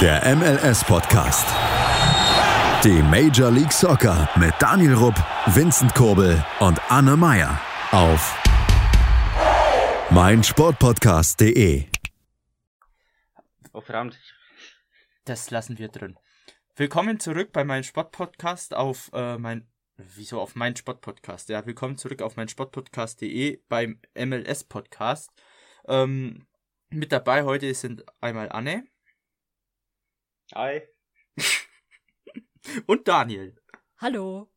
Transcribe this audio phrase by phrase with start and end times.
[0.00, 1.44] Der MLS-Podcast.
[2.84, 5.16] Die Major League Soccer mit Daniel Rupp,
[5.46, 8.40] Vincent Kurbel und Anne Meyer auf
[10.10, 11.86] meinsportpodcast.de.
[13.72, 14.16] Oh verdammt.
[15.24, 16.16] Das lassen wir drin.
[16.76, 21.48] Willkommen zurück bei meinem Sportpodcast auf äh, mein wieso auf mein Sportpodcast.
[21.48, 25.32] Ja, willkommen zurück auf mein Sportpodcast.de beim MLS Podcast.
[25.88, 26.46] Ähm,
[26.88, 28.84] mit dabei heute sind einmal Anne.
[30.54, 30.80] Hi.
[32.86, 33.54] Und Daniel.
[33.98, 34.50] Hallo.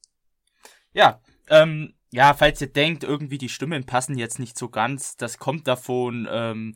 [0.94, 5.38] Ja, ähm, ja, falls ihr denkt, irgendwie die Stimmen passen jetzt nicht so ganz, das
[5.38, 6.76] kommt davon, ähm,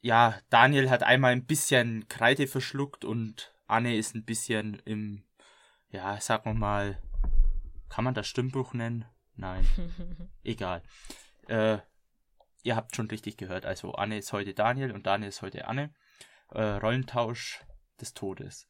[0.00, 5.24] ja, Daniel hat einmal ein bisschen Kreide verschluckt und Anne ist ein bisschen im,
[5.90, 7.02] ja, sagen wir mal,
[7.88, 9.04] kann man das Stimmbuch nennen?
[9.34, 9.66] Nein.
[10.44, 10.82] Egal.
[11.48, 11.78] Äh,
[12.62, 13.66] ihr habt schon richtig gehört.
[13.66, 15.92] Also Anne ist heute Daniel und Daniel ist heute Anne.
[16.50, 17.64] Äh, Rollentausch
[18.00, 18.68] des Todes.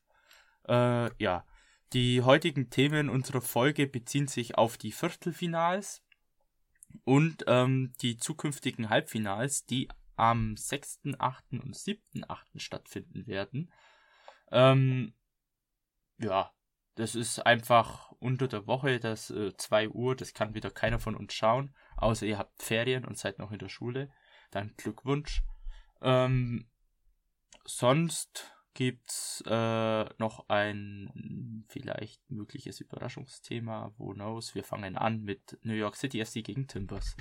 [0.69, 1.47] Äh, ja.
[1.95, 6.03] Die heutigen Themen unserer Folge beziehen sich auf die Viertelfinals
[7.05, 11.45] und ähm, die zukünftigen Halbfinals, die am 6., 8.
[11.53, 12.61] und 7., 8.
[12.61, 13.73] stattfinden werden.
[14.51, 15.15] Ähm,
[16.19, 16.53] ja,
[16.97, 21.15] das ist einfach unter der Woche, das äh, 2 Uhr, das kann wieder keiner von
[21.15, 24.11] uns schauen, außer ihr habt Ferien und seid noch in der Schule.
[24.51, 25.43] Dann Glückwunsch.
[26.03, 26.69] Ähm,
[27.65, 33.93] sonst gibt's äh, noch ein vielleicht mögliches Überraschungsthema.
[33.99, 34.55] Who knows?
[34.55, 37.17] Wir fangen an mit New York City FC gegen Timbers.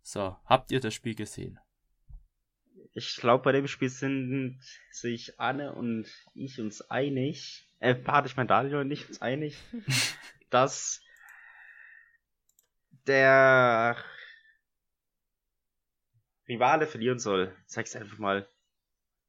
[0.00, 1.60] So, habt ihr das Spiel gesehen?
[2.94, 8.38] Ich glaube, bei dem Spiel sind sich Anne und ich uns einig, äh, warte, ich
[8.38, 9.58] mein Daniel und ich uns einig,
[10.48, 11.02] dass
[13.06, 14.02] der
[16.48, 17.54] Rivale verlieren soll.
[17.66, 18.48] Sag's einfach mal.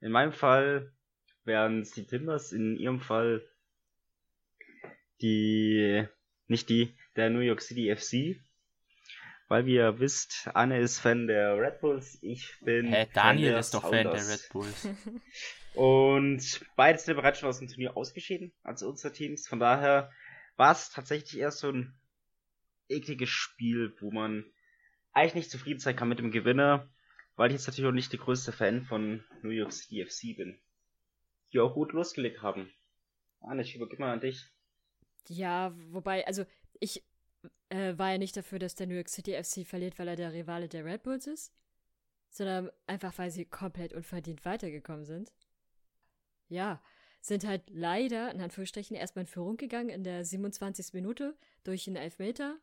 [0.02, 0.91] In meinem Fall
[1.45, 3.47] wären es die Timbers, in ihrem Fall
[5.21, 6.05] die,
[6.47, 8.41] nicht die, der New York City FC.
[9.47, 12.88] Weil wie ihr wisst, Anne ist Fan der Red Bulls, ich bin.
[12.88, 14.88] Hä, Daniel ist doch Fan der Red Bulls.
[15.73, 19.47] Und beide sind bereits schon aus dem Turnier ausgeschieden, also unsere Teams.
[19.47, 20.11] Von daher
[20.57, 21.94] war es tatsächlich eher so ein
[22.90, 24.45] ekliges Spiel, wo man
[25.13, 26.90] eigentlich nicht zufrieden sein kann mit dem Gewinner,
[27.36, 30.59] weil ich jetzt natürlich auch nicht der größte Fan von New York City FC bin.
[31.53, 32.72] Die auch gut losgelegt haben.
[33.42, 34.47] Anne, ich übergebe mal an dich.
[35.28, 36.46] Ja, wobei, also
[36.80, 37.03] ich
[37.70, 40.34] äh, war ja nicht dafür, dass der New York City FC verliert, weil er der
[40.34, 41.53] Rivale der Red Bulls ist,
[42.30, 45.31] sondern einfach, weil sie komplett unverdient weitergekommen sind.
[46.47, 46.81] Ja,
[47.22, 50.94] sind halt leider, in Anführungsstrichen, erstmal in Führung gegangen in der 27.
[50.94, 52.58] Minute durch einen Elfmeter.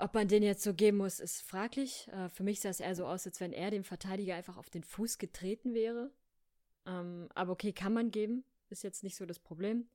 [0.00, 2.08] Ob man den jetzt so geben muss, ist fraglich.
[2.08, 4.70] Äh, für mich sah es eher so aus, als wenn er dem Verteidiger einfach auf
[4.70, 6.12] den Fuß getreten wäre.
[6.86, 8.44] Ähm, aber okay, kann man geben.
[8.70, 9.88] Ist jetzt nicht so das Problem.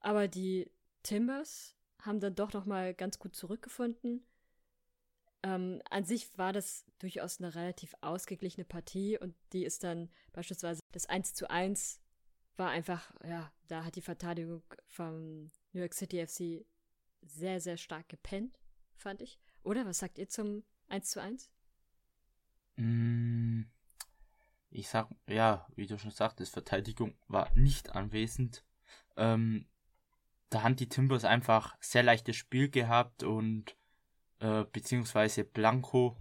[0.00, 0.70] Aber die
[1.02, 4.24] Timbers haben dann doch noch mal ganz gut zurückgefunden.
[5.42, 10.80] Ähm, an sich war das durchaus eine relativ ausgeglichene Partie und die ist dann beispielsweise
[10.92, 12.00] das 1 zu 1
[12.56, 16.66] war einfach, ja, da hat die Verteidigung vom New York City FC
[17.22, 18.58] sehr, sehr stark gepennt,
[18.98, 19.38] fand ich.
[19.62, 21.50] Oder was sagt ihr zum 1 zu 1?
[22.76, 23.62] Mm,
[24.70, 28.64] ich sag, ja, wie du schon sagtest, Verteidigung war nicht anwesend.
[29.16, 29.66] Ähm,
[30.50, 33.76] da haben die Timbers einfach sehr leichtes Spiel gehabt und
[34.40, 36.16] äh, beziehungsweise Blanco,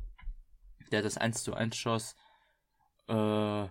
[0.92, 2.16] der das 1 zu 1 schoss,
[3.08, 3.68] äh,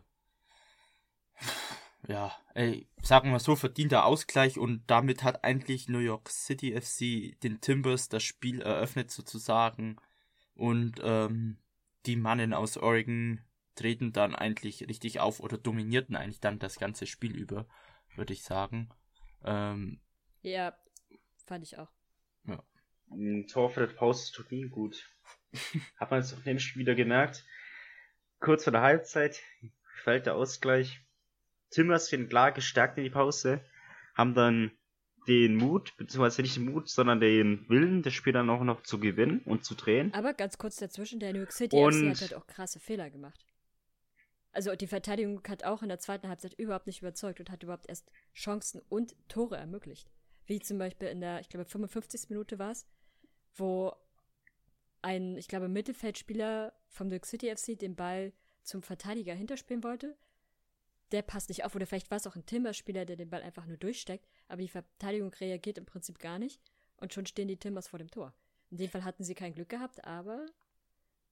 [2.08, 7.40] ja, ey, sagen wir so, verdienter Ausgleich und damit hat eigentlich New York City FC
[7.40, 9.96] den Timbers das Spiel eröffnet sozusagen
[10.54, 11.58] und ähm,
[12.06, 13.40] die Mannen aus Oregon
[13.74, 17.66] treten dann eigentlich richtig auf oder dominierten eigentlich dann das ganze Spiel über,
[18.14, 18.88] würde ich sagen.
[19.44, 20.00] Ähm,
[20.42, 20.76] ja,
[21.46, 21.90] fand ich auch.
[22.44, 22.62] Ja.
[23.10, 25.08] Ein Tor für das Pause tut nie gut.
[25.96, 27.44] Hat man auf dem Spiel wieder gemerkt.
[28.40, 29.42] Kurz vor der Halbzeit
[30.02, 31.05] fällt der Ausgleich.
[31.70, 33.60] Timbers sind klar gestärkt in die Pause,
[34.14, 34.70] haben dann
[35.26, 39.00] den Mut, beziehungsweise nicht den Mut, sondern den Willen, das Spiel dann auch noch zu
[39.00, 40.14] gewinnen und zu drehen.
[40.14, 43.10] Aber ganz kurz dazwischen, der New York City Und- FC hat halt auch krasse Fehler
[43.10, 43.44] gemacht.
[44.52, 47.88] Also die Verteidigung hat auch in der zweiten Halbzeit überhaupt nicht überzeugt und hat überhaupt
[47.88, 50.10] erst Chancen und Tore ermöglicht.
[50.46, 52.30] Wie zum Beispiel in der, ich glaube, 55.
[52.30, 52.86] Minute war es,
[53.56, 53.92] wo
[55.02, 58.32] ein, ich glaube, Mittelfeldspieler vom New York City FC den Ball
[58.62, 60.16] zum Verteidiger hinterspielen wollte.
[61.12, 63.66] Der passt nicht auf, oder vielleicht war es auch ein Timbers-Spieler, der den Ball einfach
[63.66, 66.60] nur durchsteckt, aber die Verteidigung reagiert im Prinzip gar nicht
[66.96, 68.34] und schon stehen die Timbers vor dem Tor.
[68.70, 70.46] In dem Fall hatten sie kein Glück gehabt, aber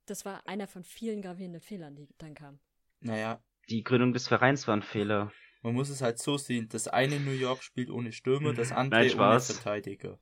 [0.06, 2.60] das war einer von vielen gravierenden Fehlern, die dann kamen.
[3.00, 5.32] Naja, Die Gründung des Vereins war ein Fehler.
[5.62, 6.68] Man muss es halt so sehen.
[6.68, 9.40] Das eine New York spielt ohne Stürmer, das andere Nein, ohne.
[9.40, 10.18] Verteidiger.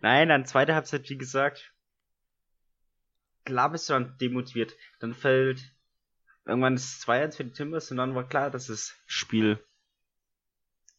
[0.00, 1.72] Nein, dann zweite Halbzeit, wie gesagt.
[3.44, 4.76] Klar bist du dann demotiviert.
[5.00, 5.74] Dann fällt
[6.46, 9.62] irgendwann das 2-1 für die Timbers und dann war klar, dass das Spiel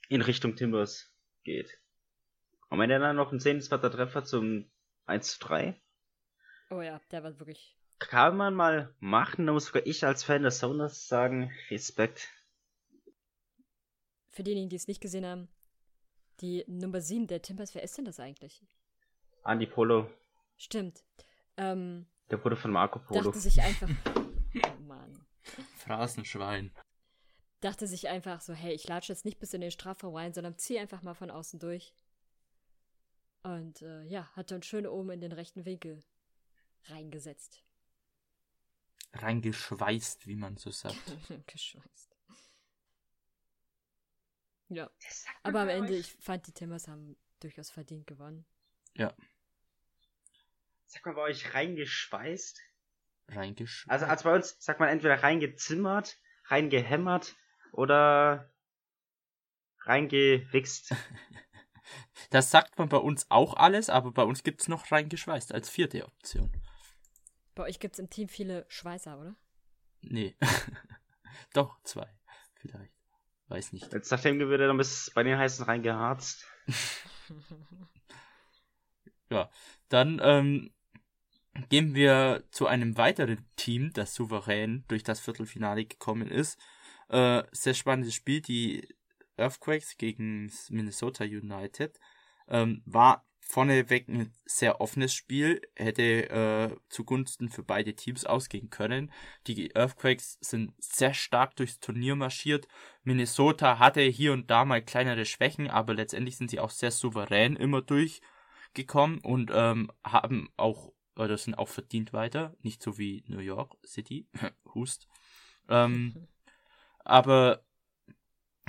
[0.10, 1.12] in Richtung Timbers
[1.44, 1.80] geht.
[2.70, 4.70] Und wenn er dann noch ein sehenswerter Treffer zum
[5.06, 5.82] 1 zu 3,
[6.70, 7.78] Oh ja, der war wirklich.
[8.00, 12.28] kann man mal machen, da muss sogar ich als Fan des Sounders sagen, Respekt.
[14.30, 15.48] Für diejenigen, die es nicht gesehen haben,
[16.42, 18.64] die Nummer 7 der Timbers, wer ist denn das eigentlich?
[19.44, 20.10] Andi Polo,
[20.58, 21.04] Stimmt.
[21.56, 23.22] Ähm, der Bruder von Marco Polo.
[23.24, 23.90] dachte sich einfach.
[25.78, 26.72] Phrasenschwein.
[27.60, 30.58] Dachte sich einfach so, hey, ich latsche jetzt nicht bis in den Strafraum rein, sondern
[30.58, 31.94] zieh einfach mal von außen durch.
[33.44, 36.04] Und äh, ja, hat dann schön oben in den rechten Winkel
[36.86, 37.64] reingesetzt.
[39.14, 41.18] Reingeschweißt, wie man so sagt.
[41.48, 42.16] Geschweißt.
[44.70, 44.92] Ja,
[45.44, 48.46] aber am Ende, ich fand, die Timbers haben durchaus verdient gewonnen.
[48.96, 49.16] Ja,
[50.88, 52.62] Sag mal, bei euch reingeschweißt?
[53.30, 53.92] Reingeschweißt.
[53.92, 57.36] Also als bei uns sagt man entweder reingezimmert, reingehämmert
[57.72, 58.52] oder
[59.82, 60.94] reingewichst.
[62.32, 65.70] Das sagt man bei uns auch alles, aber bei uns gibt es noch reingeschweißt als
[65.70, 66.52] vierte Option.
[67.56, 69.36] Bei euch gibt es im Team viele Schweißer, oder?
[70.02, 70.36] Nee.
[71.54, 72.08] Doch, zwei.
[72.56, 72.94] Vielleicht.
[73.48, 73.94] Weiß nicht.
[73.94, 76.46] Jetzt nachdem du wieder dann bis bei den heißen reingeharzt.
[79.30, 79.50] Ja.
[79.90, 80.74] Dann ähm,
[81.70, 86.60] gehen wir zu einem weiteren Team, das souverän durch das Viertelfinale gekommen ist.
[87.10, 88.88] Äh, sehr spannendes Spiel, die
[89.38, 92.00] Earthquakes gegen Minnesota United.
[92.50, 99.12] Ähm, war vorneweg ein sehr offenes Spiel, hätte äh, zugunsten für beide Teams ausgehen können.
[99.48, 102.68] Die Earthquakes sind sehr stark durchs Turnier marschiert.
[103.04, 107.56] Minnesota hatte hier und da mal kleinere Schwächen, aber letztendlich sind sie auch sehr souverän
[107.56, 112.56] immer durchgekommen und ähm, haben auch, oder sind auch verdient weiter.
[112.62, 114.28] Nicht so wie New York City.
[114.74, 115.08] Hust.
[115.70, 116.28] Ähm,
[117.00, 117.64] aber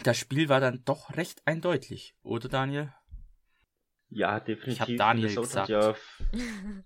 [0.03, 2.93] das Spiel war dann doch recht eindeutig, oder Daniel?
[4.11, 4.73] Ja, definitiv.
[4.73, 5.99] Ich hab Daniel Minnesota gesagt.
[6.33, 6.39] Ja,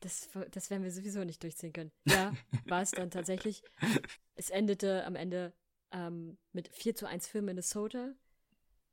[0.00, 1.92] Das, das werden wir sowieso nicht durchziehen können.
[2.04, 2.32] Ja,
[2.66, 3.62] war es dann tatsächlich.
[4.34, 5.52] Es endete am Ende
[5.92, 8.12] ähm, mit 4 zu 1 für Minnesota.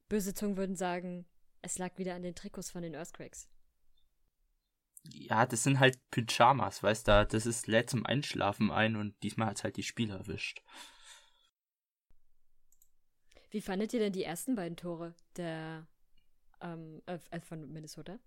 [0.09, 1.25] Böse Zungen würden sagen,
[1.61, 3.49] es lag wieder an den Trikots von den Earthquakes.
[5.05, 9.47] Ja, das sind halt Pyjamas, weißt du, das ist lädt zum Einschlafen ein und diesmal
[9.47, 10.61] hat's halt die Spieler erwischt.
[13.51, 15.85] Wie fandet ihr denn die ersten beiden Tore der
[16.61, 18.17] ähm, äh, äh, von Minnesota?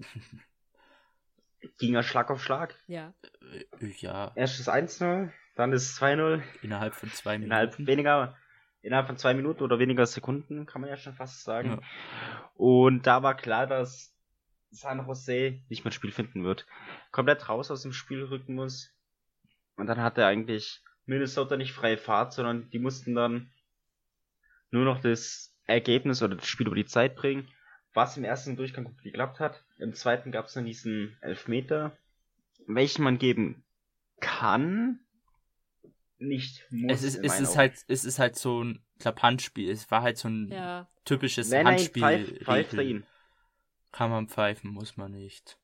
[1.78, 2.74] ging ja Schlag auf Schlag.
[2.86, 3.14] Ja.
[3.80, 6.42] Äh, Ja, Erst das 1-0, dann das 2-0.
[6.62, 7.52] innerhalb von zwei Minuten.
[7.52, 8.36] Innerhalb weniger,
[8.82, 11.70] innerhalb von zwei Minuten oder weniger Sekunden, kann man ja schon fast sagen.
[11.70, 11.80] Ja.
[12.54, 14.13] Und da war klar, dass
[14.74, 16.66] San Jose nicht mehr ins Spiel finden wird.
[17.12, 18.90] Komplett raus aus dem Spiel rücken muss.
[19.76, 23.50] Und dann hatte eigentlich Minnesota nicht freie Fahrt, sondern die mussten dann
[24.70, 27.48] nur noch das Ergebnis oder das Spiel über die Zeit bringen,
[27.92, 29.64] was im ersten Durchgang gut geklappt hat.
[29.78, 31.96] Im zweiten gab es dann diesen Elfmeter,
[32.66, 33.64] welchen man geben
[34.20, 35.00] kann,
[36.18, 36.92] nicht muss.
[36.92, 37.58] Es ist, es ist Augen.
[37.58, 39.70] halt, es ist halt so ein Klapp Handspiel.
[39.70, 40.88] Es war halt so ein Ja.
[41.04, 42.02] typisches Wenn Handspiel.
[42.02, 43.06] pfeift, pfeift er ihn.
[43.94, 45.56] Kann man pfeifen, muss man nicht.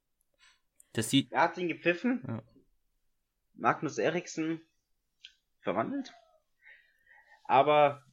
[0.92, 2.22] Das sieht, Er hat ihn gepfiffen.
[2.28, 2.42] Ja.
[3.54, 4.60] Magnus Eriksen
[5.62, 6.14] verwandelt.
[7.42, 8.04] Aber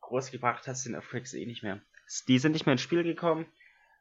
[0.00, 1.82] groß gebracht hat es den Earthquakes eh nicht mehr.
[2.26, 3.44] Die sind nicht mehr ins Spiel gekommen.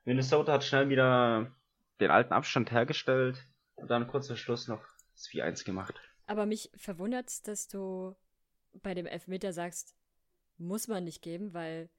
[0.06, 1.54] Minnesota hat schnell wieder
[2.00, 5.94] den alten Abstand hergestellt und dann kurz vor Schluss noch das 4-1 gemacht.
[6.26, 8.16] Aber mich verwundert dass du
[8.82, 9.94] bei dem Elfmeter sagst,
[10.58, 11.90] muss man nicht geben, weil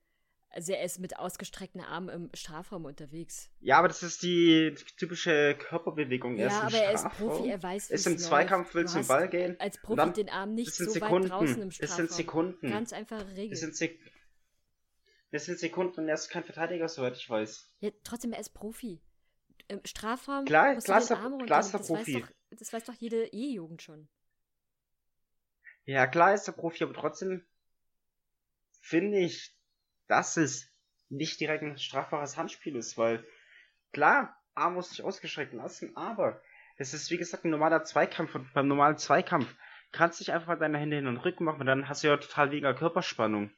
[0.52, 3.50] also er ist mit ausgestreckten Armen im Strafraum unterwegs.
[3.60, 6.36] Ja, aber das ist die typische Körperbewegung.
[6.36, 7.28] Er ja, aber im er ist Strafraum.
[7.28, 8.24] Profi, er weiß, wie Ist im läuft.
[8.24, 9.56] Zweikampf, will Du zum Ball gehen.
[9.60, 11.24] Als Profi dann- den Arm nicht das so Sekunden.
[11.24, 11.96] weit draußen im Das Strafraum.
[11.96, 12.70] sind Sekunden.
[12.70, 13.50] Ganz einfache Regel.
[13.50, 13.98] Das sind, Sek
[15.30, 17.66] das sind Sekunden und er ist kein Verteidiger, soweit ich weiß.
[17.80, 19.00] Ja, trotzdem, er ist Profi.
[19.68, 22.20] Im Strafraum Klar- musst klar du ist den er- er das, weiß Profi.
[22.20, 24.08] doch, das weiß doch jede E-Jugend schon.
[25.84, 27.44] Ja, klar ist er Profi, aber trotzdem
[28.80, 29.56] finde ich,
[30.12, 30.70] dass es
[31.08, 33.24] nicht direkt ein strafbares Handspiel ist, weil
[33.94, 36.42] klar, Arm muss sich ausgestreckt lassen, aber
[36.76, 39.46] es ist wie gesagt ein normaler Zweikampf und beim normalen Zweikampf
[39.90, 42.08] kannst du dich einfach mal deine Hände hin und Rücken machen und dann hast du
[42.08, 43.52] ja total weniger Körperspannung.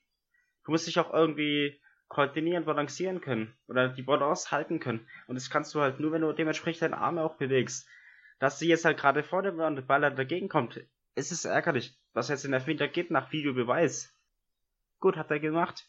[0.64, 5.50] Du musst dich auch irgendwie koordinieren, balancieren können oder die Balance halten können und das
[5.50, 7.88] kannst du halt nur, wenn du dementsprechend deine Arme auch bewegst.
[8.38, 10.80] Dass sie jetzt halt gerade vor dem war und der Ball halt dagegen kommt,
[11.16, 14.16] es ist ärgerlich, was jetzt in der Elfmeter geht nach Videobeweis.
[15.00, 15.88] Gut, hat er gemacht.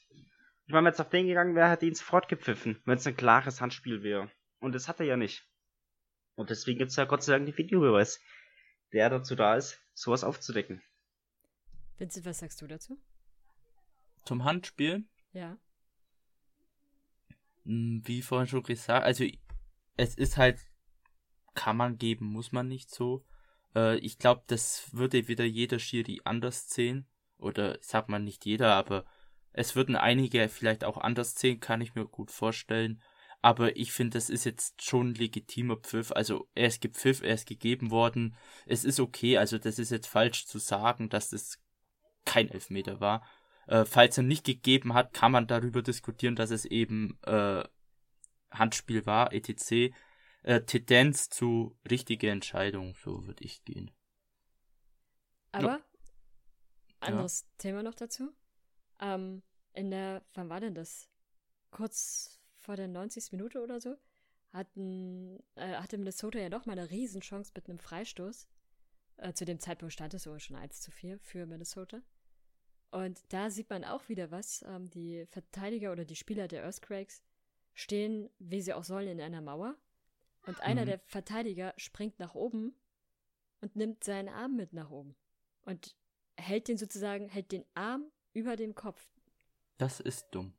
[0.67, 3.15] Ich meine, wenn es auf den gegangen wäre, hätte ihn sofort gepfiffen, wenn es ein
[3.15, 4.31] klares Handspiel wäre.
[4.59, 5.47] Und das hat er ja nicht.
[6.35, 8.19] Und deswegen gibt es ja Gott sei Dank den Videobeweis,
[8.91, 10.81] der dazu da ist, sowas aufzudecken.
[11.97, 12.99] Vincent, was sagst du dazu?
[14.25, 15.05] Zum Handspiel?
[15.33, 15.57] Ja.
[17.63, 19.23] Hm, Wie vorhin schon gesagt, also
[19.97, 20.59] es ist halt,
[21.53, 23.23] kann man geben, muss man nicht so.
[23.75, 27.05] Äh, ich glaube, das würde wieder jeder Schiri anders sehen.
[27.37, 29.05] Oder sagt man nicht jeder, aber
[29.57, 33.01] es würden einige vielleicht auch anders sehen, kann ich mir gut vorstellen.
[33.41, 36.11] Aber ich finde, das ist jetzt schon ein legitimer Pfiff.
[36.11, 38.35] Also er ist gepfiff, er ist gegeben worden.
[38.65, 39.37] Es ist okay.
[39.37, 41.61] Also das ist jetzt falsch zu sagen, dass das
[42.25, 43.25] kein Elfmeter war.
[43.67, 47.63] Äh, falls er nicht gegeben hat, kann man darüber diskutieren, dass es eben äh,
[48.51, 49.95] Handspiel war, etc.
[50.43, 53.91] Äh, Tendenz zu richtige Entscheidung, so würde ich gehen.
[55.53, 55.79] Aber,
[56.99, 58.33] anderes Thema noch dazu.
[58.99, 59.41] Ähm,
[59.73, 61.09] in der, wann war denn das?
[61.71, 63.31] Kurz vor der 90.
[63.31, 63.95] Minute oder so,
[64.51, 68.47] hatten, äh, hatte Minnesota ja noch mal eine Riesenchance mit einem Freistoß.
[69.17, 72.01] Äh, zu dem Zeitpunkt stand es sogar schon 1 zu 4 für Minnesota.
[72.91, 74.63] Und da sieht man auch wieder was.
[74.67, 77.21] Ähm, die Verteidiger oder die Spieler der Earthquakes
[77.73, 79.75] stehen, wie sie auch sollen, in einer Mauer.
[80.45, 80.85] Und einer Mhm.
[80.87, 82.73] der Verteidiger springt nach oben
[83.59, 85.15] und nimmt seinen Arm mit nach oben.
[85.63, 85.95] Und
[86.37, 89.07] hält den sozusagen, hält den Arm über dem Kopf.
[89.77, 90.53] Das ist dumm.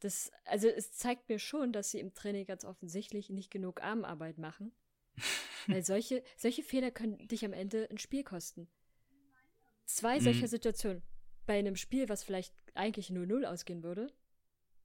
[0.00, 4.38] Das, also es zeigt mir schon, dass sie im Training ganz offensichtlich nicht genug Armarbeit
[4.38, 4.72] machen.
[5.66, 8.68] Weil solche, solche Fehler können dich am Ende ein Spiel kosten.
[9.84, 10.50] Zwei solcher Mhm.
[10.50, 11.02] Situationen.
[11.46, 14.12] Bei einem Spiel, was vielleicht eigentlich 0-0 ausgehen würde.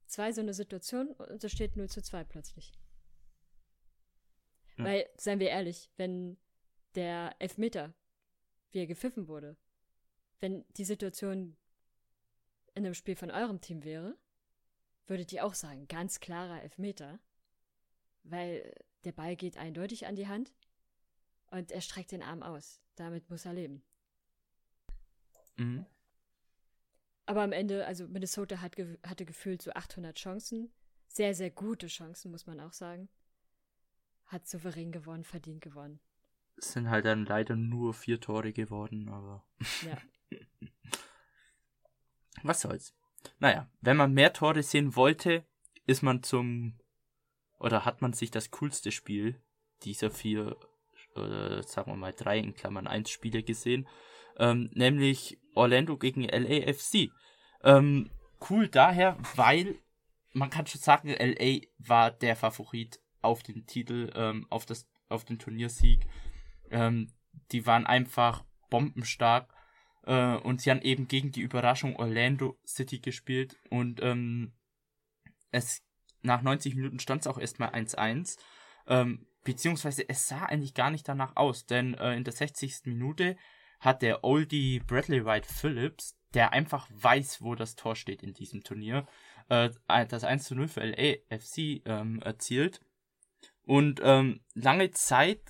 [0.07, 2.73] Zwei so eine Situation und es steht 0 zu 2 plötzlich.
[4.77, 4.83] Ja.
[4.85, 6.37] Weil, seien wir ehrlich, wenn
[6.95, 7.93] der Elfmeter,
[8.71, 9.55] wie er gepfiffen wurde,
[10.39, 11.55] wenn die Situation
[12.73, 14.17] in einem Spiel von eurem Team wäre,
[15.07, 17.19] würdet ihr auch sagen, ganz klarer Elfmeter,
[18.23, 18.73] weil
[19.03, 20.53] der Ball geht eindeutig an die Hand
[21.47, 22.81] und er streckt den Arm aus.
[22.95, 23.83] Damit muss er leben.
[25.57, 25.85] Mhm.
[27.25, 30.71] Aber am Ende, also Minnesota hat ge hatte gefühlt so 800 Chancen.
[31.07, 33.09] Sehr, sehr gute Chancen, muss man auch sagen.
[34.25, 35.99] Hat souverän gewonnen, verdient gewonnen.
[36.57, 39.45] Es sind halt dann leider nur vier Tore geworden, aber
[39.81, 39.97] Ja.
[42.43, 42.93] was soll's.
[43.39, 45.45] Naja, wenn man mehr Tore sehen wollte,
[45.85, 46.79] ist man zum
[47.59, 49.41] oder hat man sich das coolste Spiel
[49.83, 50.57] dieser vier,
[51.15, 53.87] oder sagen wir mal drei in Klammern eins Spiele gesehen,
[54.37, 57.11] ähm, nämlich Orlando gegen LAFC.
[57.63, 58.11] Ähm,
[58.49, 59.79] cool daher, weil
[60.33, 65.23] man kann schon sagen, LA war der Favorit auf den Titel, ähm, auf das, auf
[65.23, 66.05] den Turniersieg.
[66.69, 67.13] Ähm,
[67.51, 69.54] die waren einfach bombenstark
[70.05, 74.53] äh, und sie haben eben gegen die Überraschung Orlando City gespielt und ähm,
[75.51, 75.83] es
[76.21, 78.37] nach 90 Minuten stand es auch erstmal 1-1.
[78.87, 82.85] Ähm, beziehungsweise es sah eigentlich gar nicht danach aus, denn äh, in der 60.
[82.85, 83.37] Minute
[83.79, 88.63] hat der Oldie Bradley White Phillips, der einfach weiß, wo das Tor steht in diesem
[88.63, 89.07] Turnier,
[89.49, 92.81] äh, das 1 0 für LAFC ähm, erzielt.
[93.63, 95.41] Und ähm, lange Zeit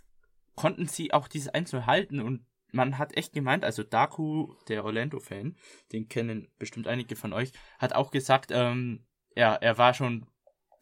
[0.55, 2.45] konnten sie auch dieses 1 0 halten und
[2.75, 5.55] man hat echt gemeint, also Daku, der Orlando-Fan,
[5.91, 9.05] den kennen bestimmt einige von euch, hat auch gesagt, ähm,
[9.36, 10.27] ja, er war schon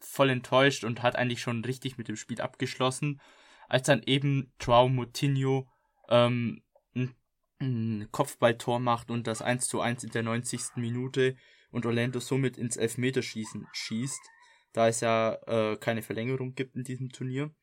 [0.00, 3.20] voll enttäuscht und hat eigentlich schon richtig mit dem Spiel abgeschlossen,
[3.68, 5.68] als dann eben Joao Moutinho
[6.08, 6.62] ähm,
[7.60, 10.76] ein Kopfballtor macht und das 1 zu 1 in der 90.
[10.76, 11.36] Minute
[11.70, 14.20] und Orlando somit ins Elfmeterschießen schießt,
[14.72, 17.54] da es ja äh, keine Verlängerung gibt in diesem Turnier.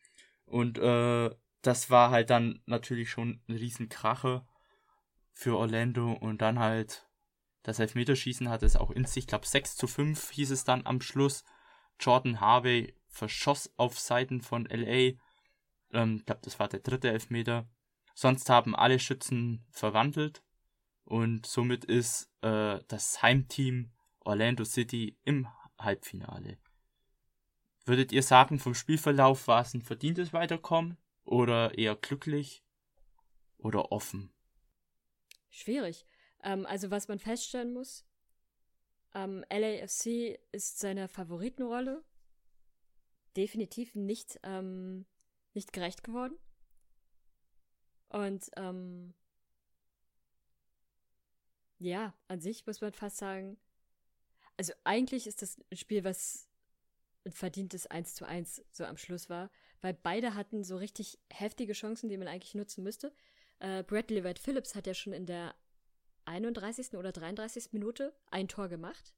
[0.45, 1.29] Und äh,
[1.61, 4.47] das war halt dann natürlich schon ein Riesenkracher
[5.31, 7.07] für Orlando und dann halt
[7.63, 10.85] das Elfmeterschießen hat es auch in sich, ich glaube 6 zu 5 hieß es dann
[10.85, 11.43] am Schluss.
[11.99, 15.13] Jordan Harvey verschoss auf Seiten von LA.
[15.93, 17.69] Ähm, ich glaube, das war der dritte Elfmeter.
[18.15, 20.43] Sonst haben alle Schützen verwandelt
[21.05, 23.91] und somit ist äh, das Heimteam
[24.21, 26.57] Orlando City im Halbfinale.
[27.85, 32.63] Würdet ihr sagen, vom Spielverlauf war es ein verdientes Weiterkommen oder eher glücklich
[33.57, 34.33] oder offen?
[35.49, 36.05] Schwierig.
[36.43, 38.05] Ähm, also was man feststellen muss,
[39.13, 42.03] ähm, LAFC ist seiner Favoritenrolle
[43.35, 45.05] definitiv nicht, ähm,
[45.53, 46.37] nicht gerecht geworden.
[48.09, 49.13] Und ähm,
[51.79, 53.57] ja, an sich muss man fast sagen,
[54.57, 56.47] also eigentlich ist das ein Spiel, was
[57.25, 59.49] ein verdientes 1 zu 1 so am Schluss war,
[59.81, 63.13] weil beide hatten so richtig heftige Chancen, die man eigentlich nutzen müsste.
[63.59, 65.55] Äh, Bradley White Phillips hat ja schon in der
[66.25, 66.93] 31.
[66.93, 67.73] oder 33.
[67.73, 69.13] Minute ein Tor gemacht.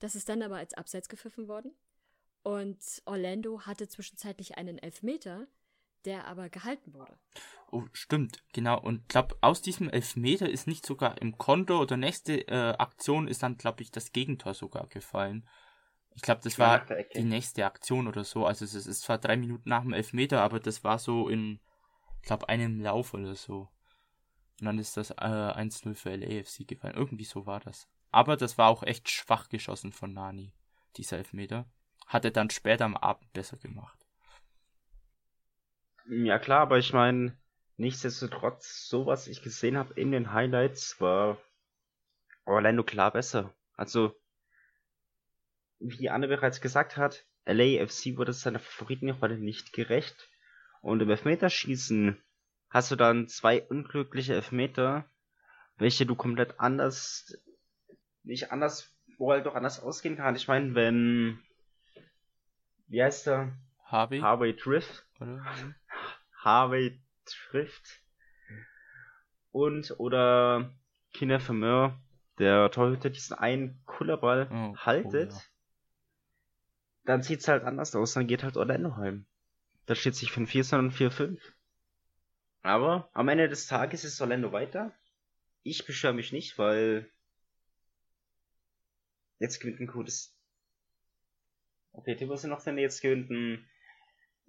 [0.00, 1.72] Das ist dann aber als Abseits gepfiffen worden.
[2.42, 5.46] Und Orlando hatte zwischenzeitlich einen Elfmeter,
[6.04, 7.18] der aber gehalten wurde.
[7.70, 8.78] Oh, stimmt, genau.
[8.80, 13.42] Und glaube, aus diesem Elfmeter ist nicht sogar im Konto oder nächste äh, Aktion ist
[13.42, 15.48] dann, glaube ich, das Gegentor sogar gefallen.
[16.14, 18.46] Ich glaube, das war die nächste Aktion oder so.
[18.46, 21.60] Also es ist zwar drei Minuten nach dem Elfmeter, aber das war so in,
[22.20, 23.68] ich glaube, einem Lauf oder so.
[24.60, 26.94] Und dann ist das äh, 1-0 für LAFC gefallen.
[26.96, 27.88] Irgendwie so war das.
[28.12, 30.52] Aber das war auch echt schwach geschossen von Nani,
[30.96, 31.66] dieser Elfmeter.
[32.06, 33.98] Hat er dann später am Abend besser gemacht.
[36.06, 37.36] Ja klar, aber ich meine,
[37.76, 41.38] nichtsdestotrotz, so was ich gesehen habe in den Highlights, war
[42.44, 43.52] Orlando klar besser.
[43.76, 44.14] Also,
[45.84, 50.28] wie Anne bereits gesagt hat, LAFC wurde seiner Favoritenrolle nicht gerecht.
[50.80, 52.22] Und im Elfmeterschießen
[52.70, 55.04] hast du dann zwei unglückliche Elfmeter,
[55.76, 57.36] welche du komplett anders,
[58.22, 60.36] nicht anders, wo halt doch anders ausgehen kann.
[60.36, 61.38] Ich meine, wenn,
[62.88, 63.52] wie heißt er?
[63.84, 64.20] Harvey?
[64.20, 65.06] Harvey Drift.
[65.20, 65.44] Oder?
[66.36, 68.00] Harvey trifft.
[69.52, 70.70] Und, oder
[71.12, 71.98] Kinder Vermeer,
[72.38, 75.32] der Torhüter diesen einen Kullerball oh, haltet.
[75.32, 75.42] Oh, ja.
[77.04, 79.26] Dann sieht's halt anders aus, dann geht halt Orlando heim.
[79.86, 81.38] Da steht sich von 4 sondern 4-5.
[82.62, 84.92] Aber am Ende des Tages ist Orlando weiter.
[85.62, 87.10] Ich beschwöre mich nicht, weil
[89.38, 90.34] jetzt gewinnt ein gutes.
[91.92, 93.68] Okay, Tim, was noch denn jetzt gewinnt ein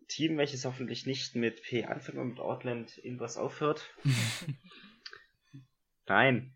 [0.07, 3.93] Team, welches hoffentlich nicht mit P anfängt und mit Outland irgendwas aufhört.
[6.07, 6.53] Nein.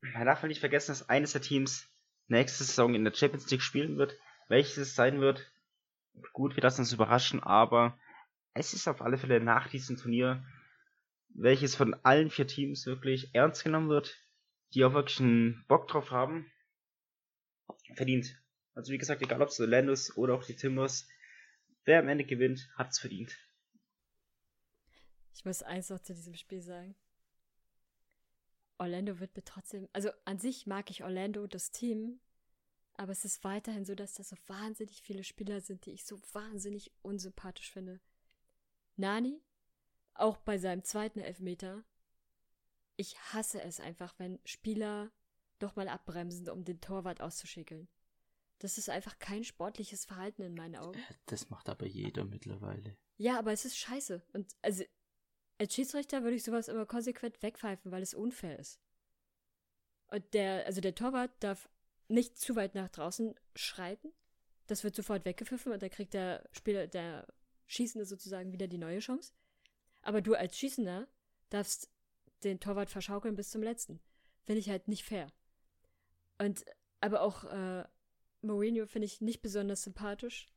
[0.00, 1.89] Man darf nicht vergessen, dass eines der Teams
[2.30, 4.16] nächste Saison in der Champions League spielen wird.
[4.48, 5.50] Welches es sein wird,
[6.32, 7.98] gut, wir lassen uns überraschen, aber
[8.54, 10.44] es ist auf alle Fälle nach diesem Turnier,
[11.28, 14.16] welches von allen vier Teams wirklich ernst genommen wird,
[14.74, 16.50] die auch wirklich einen Bock drauf haben,
[17.94, 18.40] verdient.
[18.74, 21.08] Also wie gesagt, egal ob es Landus oder auch die Timbers,
[21.84, 23.36] wer am Ende gewinnt, hat es verdient.
[25.34, 26.94] Ich muss eins noch zu diesem Spiel sagen.
[28.80, 32.18] Orlando wird mir trotzdem, also an sich mag ich Orlando, das Team,
[32.94, 36.20] aber es ist weiterhin so, dass da so wahnsinnig viele Spieler sind, die ich so
[36.32, 38.00] wahnsinnig unsympathisch finde.
[38.96, 39.42] Nani,
[40.14, 41.84] auch bei seinem zweiten Elfmeter.
[42.96, 45.12] Ich hasse es einfach, wenn Spieler
[45.58, 47.88] doch mal abbremsen, um den Torwart auszuschickeln.
[48.58, 51.00] Das ist einfach kein sportliches Verhalten in meinen Augen.
[51.26, 52.96] Das macht aber jeder mittlerweile.
[53.16, 54.22] Ja, aber es ist scheiße.
[54.32, 54.84] Und also
[55.60, 58.80] als Schiedsrichter würde ich sowas immer konsequent wegpfeifen, weil es unfair ist.
[60.08, 61.68] Und der, also der Torwart darf
[62.08, 64.10] nicht zu weit nach draußen schreiten.
[64.68, 67.26] Das wird sofort weggepfiffen und dann kriegt der Spieler, der
[67.66, 69.34] Schießende sozusagen wieder die neue Chance.
[70.00, 71.06] Aber du als Schießender
[71.50, 71.90] darfst
[72.42, 74.00] den Torwart verschaukeln bis zum letzten.
[74.46, 75.30] Finde ich halt nicht fair.
[76.38, 76.64] Und
[77.02, 77.84] aber auch äh,
[78.40, 80.48] Mourinho finde ich nicht besonders sympathisch.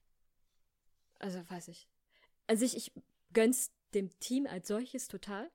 [1.19, 1.89] Also weiß ich.
[2.47, 2.93] Also ich, ich
[3.33, 5.49] gönn's dem Team als solches total.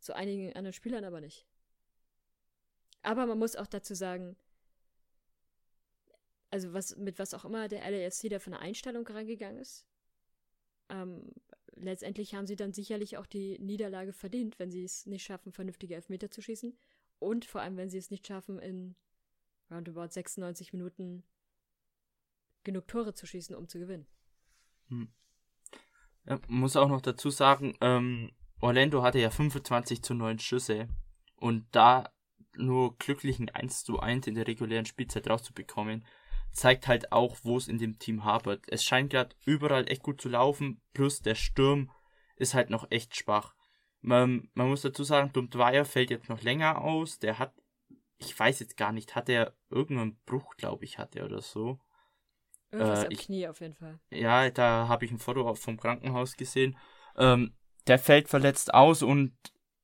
[0.00, 1.46] Zu einigen anderen Spielern aber nicht.
[3.02, 4.36] Aber man muss auch dazu sagen,
[6.50, 9.86] also was, mit was auch immer der LAFC da von der Einstellung rangegangen ist,
[10.88, 11.32] ähm,
[11.74, 15.94] letztendlich haben sie dann sicherlich auch die Niederlage verdient, wenn sie es nicht schaffen, vernünftige
[15.94, 16.76] Elfmeter zu schießen.
[17.18, 18.96] Und vor allem, wenn sie es nicht schaffen, in
[19.70, 21.24] roundabout 96 Minuten
[22.64, 24.06] genug Tore zu schießen, um zu gewinnen.
[24.88, 25.08] Hm.
[26.28, 30.88] Ja, muss auch noch dazu sagen, ähm, Orlando hatte ja 25 zu 9 Schüsse
[31.36, 32.10] und da
[32.56, 36.04] nur glücklichen 1 zu 1 in der regulären Spielzeit rauszubekommen,
[36.52, 38.64] zeigt halt auch, wo es in dem Team hapert.
[38.68, 41.90] Es scheint gerade überall echt gut zu laufen, plus der Sturm
[42.36, 43.54] ist halt noch echt schwach.
[44.00, 47.18] Man, man muss dazu sagen, Dumdweier fällt jetzt noch länger aus.
[47.18, 47.54] Der hat,
[48.18, 51.80] ich weiß jetzt gar nicht, hat er irgendeinen Bruch, glaube ich, hat er oder so.
[52.70, 53.98] Irgendwas äh, am ich, Knie auf jeden Fall.
[54.10, 56.76] Ja, da habe ich ein Foto vom Krankenhaus gesehen.
[57.16, 57.54] Ähm,
[57.86, 59.32] der fällt verletzt aus und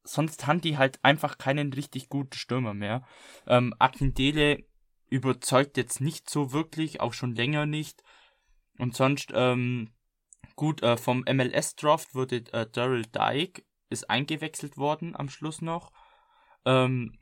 [0.02, 3.06] sonst haben die halt einfach keinen richtig guten Stürmer mehr.
[3.46, 4.64] Ähm, Akindele
[5.08, 8.02] überzeugt jetzt nicht so wirklich, auch schon länger nicht.
[8.78, 9.94] Und sonst, ähm,
[10.56, 15.92] gut, äh, vom MLS-Draft wurde äh, Daryl Dyke ist eingewechselt worden am Schluss noch.
[16.64, 17.18] Ähm,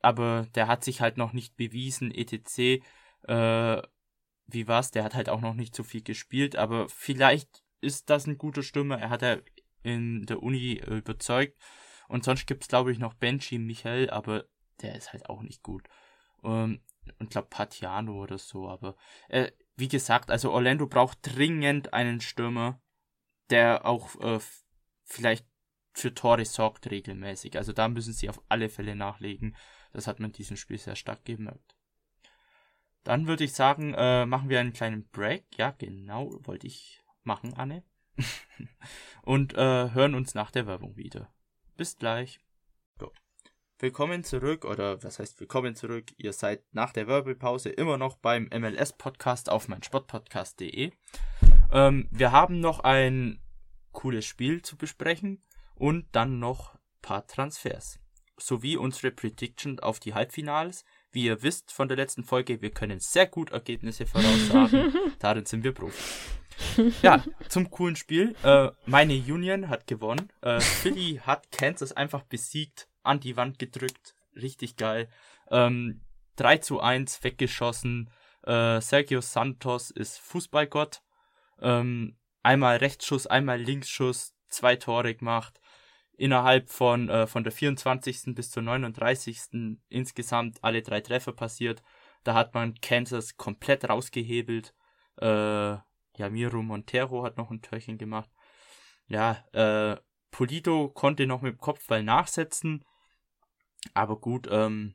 [0.00, 2.82] aber der hat sich halt noch nicht bewiesen, etc.
[3.22, 3.82] Äh,
[4.46, 4.90] wie war's?
[4.90, 8.62] Der hat halt auch noch nicht so viel gespielt, aber vielleicht ist das ein guter
[8.62, 8.98] Stürmer.
[8.98, 9.38] Er hat ja
[9.82, 11.58] in der Uni äh, überzeugt.
[12.08, 14.44] Und sonst gibt's glaube ich noch Benji Michael, aber
[14.82, 15.88] der ist halt auch nicht gut.
[16.42, 16.80] Ähm,
[17.18, 18.96] und glaube Patiano oder so, aber
[19.28, 22.80] äh, wie gesagt, also Orlando braucht dringend einen Stürmer,
[23.50, 24.40] der auch äh,
[25.02, 25.46] vielleicht
[25.92, 27.56] für Tore sorgt regelmäßig.
[27.56, 29.56] Also da müssen sie auf alle Fälle nachlegen.
[29.92, 31.76] Das hat man in diesem Spiel sehr stark gemerkt.
[33.04, 35.44] Dann würde ich sagen, äh, machen wir einen kleinen Break.
[35.58, 37.84] Ja, genau, wollte ich machen, Anne.
[39.22, 41.30] Und äh, hören uns nach der Werbung wieder.
[41.76, 42.40] Bis gleich.
[42.98, 43.12] So.
[43.78, 46.12] Willkommen zurück, oder was heißt willkommen zurück?
[46.16, 50.92] Ihr seid nach der Werbepause immer noch beim MLS-Podcast auf meinsportpodcast.de.
[51.72, 53.38] Ähm, wir haben noch ein
[53.92, 55.42] cooles Spiel zu besprechen
[55.74, 58.00] und dann noch paar Transfers.
[58.38, 60.86] Sowie unsere Prediction auf die Halbfinals.
[61.14, 64.92] Wie ihr wisst von der letzten Folge, wir können sehr gut Ergebnisse voraussagen.
[65.20, 66.02] Darin sind wir Profi.
[67.02, 68.34] Ja, zum coolen Spiel.
[68.42, 70.32] Äh, meine Union hat gewonnen.
[70.40, 74.16] Äh, Philly hat Kansas einfach besiegt, an die Wand gedrückt.
[74.34, 75.08] Richtig geil.
[75.52, 76.00] Ähm,
[76.34, 78.10] 3 zu 1 weggeschossen.
[78.42, 81.00] Äh, Sergio Santos ist Fußballgott.
[81.60, 85.60] Ähm, einmal Rechtsschuss, einmal Linksschuss, zwei Tore gemacht
[86.16, 88.34] innerhalb von, äh, von der 24.
[88.34, 89.78] bis zur 39.
[89.88, 91.82] insgesamt alle drei Treffer passiert.
[92.22, 94.74] Da hat man Kansas komplett rausgehebelt.
[95.20, 98.30] Äh, ja, Miro Montero hat noch ein Törchen gemacht.
[99.06, 99.96] Ja, äh,
[100.30, 102.84] Polito konnte noch mit dem Kopfball nachsetzen.
[103.92, 104.94] Aber gut, ähm,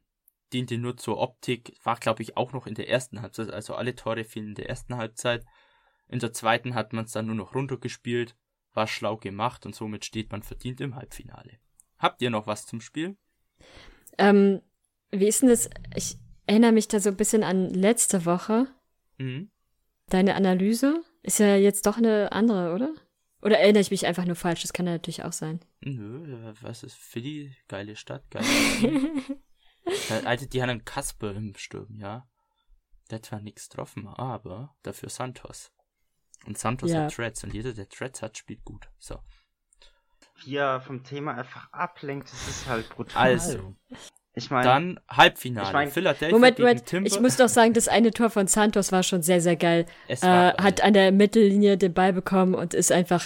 [0.53, 1.77] diente nur zur Optik.
[1.84, 3.51] War, glaube ich, auch noch in der ersten Halbzeit.
[3.51, 5.45] Also alle Tore fielen in der ersten Halbzeit.
[6.08, 8.36] In der zweiten hat man es dann nur noch runtergespielt
[8.73, 11.60] war schlau gemacht und somit steht man verdient im Halbfinale.
[11.97, 13.17] Habt ihr noch was zum Spiel?
[14.17, 14.62] Ähm,
[15.12, 15.69] wie ist denn das?
[15.95, 18.67] Ich erinnere mich da so ein bisschen an letzte Woche.
[19.17, 19.51] Mhm.
[20.08, 22.93] Deine Analyse ist ja jetzt doch eine andere, oder?
[23.41, 24.62] Oder erinnere ich mich einfach nur falsch?
[24.63, 25.62] Das kann ja natürlich auch sein.
[25.82, 27.55] Nö, was ist Philly?
[27.67, 28.45] Geile Stadt, geile
[30.25, 32.27] Alter, die haben einen Kasper im Sturm, ja.
[33.10, 35.71] Der hat zwar nichts getroffen, aber dafür Santos.
[36.45, 37.04] Und Santos ja.
[37.04, 38.88] hat Threads und jeder, der Threads hat, spielt gut.
[38.97, 39.19] So.
[40.43, 43.21] Wie er vom Thema einfach ablenkt, das ist halt brutal.
[43.21, 43.75] Also.
[44.36, 45.67] Ich meine, dann Halbfinale.
[45.67, 46.86] Ich mein, Philadelphia Moment, gegen Moment.
[46.86, 47.08] Timber.
[47.08, 49.86] Ich muss doch sagen, das eine Tor von Santos war schon sehr, sehr geil.
[50.08, 53.25] Es war, äh, hat an der Mittellinie den Ball bekommen und ist einfach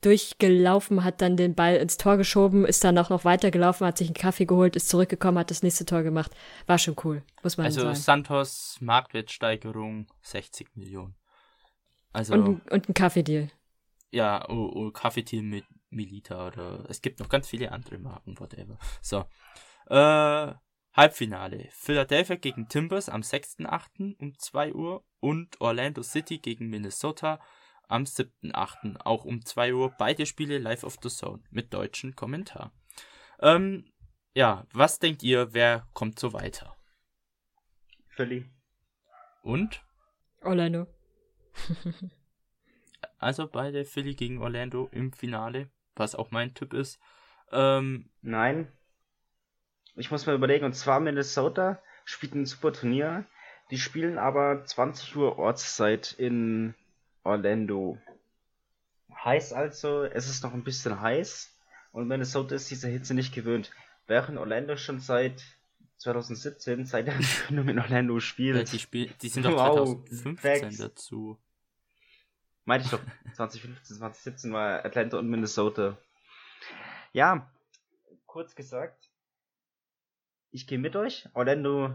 [0.00, 4.08] durchgelaufen, hat dann den Ball ins Tor geschoben, ist dann auch noch weitergelaufen, hat sich
[4.08, 6.32] einen Kaffee geholt, ist zurückgekommen, hat das nächste Tor gemacht.
[6.66, 7.90] War schon cool, muss man also sagen.
[7.90, 11.14] Also Santos Marktwertsteigerung 60 Millionen.
[12.12, 13.50] Also, und, und ein Kaffeedeal.
[14.10, 18.78] Ja, oh, oh, Kaffeedeal mit Milita oder es gibt noch ganz viele andere Marken, whatever.
[19.00, 19.24] So.
[19.86, 20.54] Äh,
[20.94, 21.68] Halbfinale.
[21.70, 24.16] Philadelphia gegen Timbers am 6.8.
[24.18, 27.40] um 2 Uhr und Orlando City gegen Minnesota
[27.88, 29.00] am 7.8.
[29.00, 29.90] auch um 2 Uhr.
[29.96, 32.72] Beide Spiele live auf the Zone mit deutschen Kommentar.
[33.40, 33.90] Ähm,
[34.34, 36.76] ja, was denkt ihr, wer kommt so weiter?
[38.08, 38.50] Philly.
[39.42, 39.82] Und?
[40.42, 40.86] Orlando.
[43.18, 46.98] also beide Philly gegen Orlando im Finale, was auch mein Tipp ist.
[47.50, 48.68] Ähm, Nein.
[49.94, 53.26] Ich muss mir überlegen, und zwar Minnesota spielt ein super Turnier.
[53.70, 56.74] Die spielen aber 20 Uhr Ortszeit in
[57.24, 57.98] Orlando.
[59.24, 61.56] Heißt also, es ist noch ein bisschen heiß
[61.92, 63.70] und Minnesota ist diese Hitze nicht gewöhnt.
[64.06, 65.42] Während Orlando schon seit
[66.02, 68.56] 2017, seit der Gründung in Orlando spielt.
[68.56, 70.78] Ja, die, Spiel die sind doch wow, 2015 Facts.
[70.78, 71.38] dazu.
[72.64, 73.00] Meinte ich doch,
[73.34, 75.96] 2015, 2017 war Atlanta und Minnesota.
[77.12, 77.50] Ja,
[78.26, 79.10] kurz gesagt,
[80.50, 81.28] ich gehe mit euch.
[81.34, 81.94] Orlando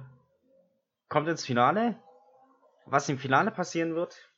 [1.09, 2.01] kommt ins Finale.
[2.85, 4.31] Was im Finale passieren wird?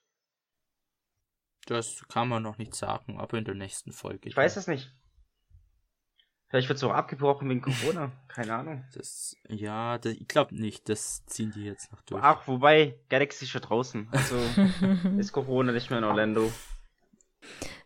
[1.67, 4.27] Das kann man noch nicht sagen, aber in der nächsten Folge.
[4.27, 4.91] Ich weiß es nicht.
[6.50, 8.12] Vielleicht wird es auch abgebrochen wegen Corona.
[8.28, 8.84] Keine Ahnung.
[8.96, 10.90] Das, ja, das, ich glaube nicht.
[10.90, 12.24] Das ziehen die jetzt noch durch.
[12.24, 14.08] Ach, wobei, Galaxy ist schon draußen.
[14.12, 14.36] Also
[15.20, 16.52] ist Corona nicht mehr in Orlando.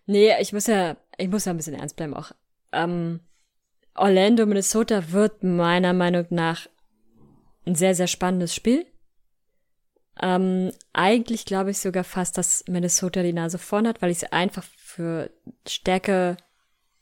[0.06, 2.32] Nee, ich muss ja, ich muss ja ein bisschen ernst bleiben auch.
[2.72, 3.20] Ähm,
[3.96, 6.68] Orlando, Minnesota wird meiner Meinung nach
[7.66, 8.86] ein sehr, sehr spannendes Spiel.
[10.22, 14.32] Ähm, eigentlich glaube ich sogar fast, dass Minnesota die Nase vorn hat, weil ich sie
[14.32, 15.32] einfach für
[15.68, 16.38] Stärke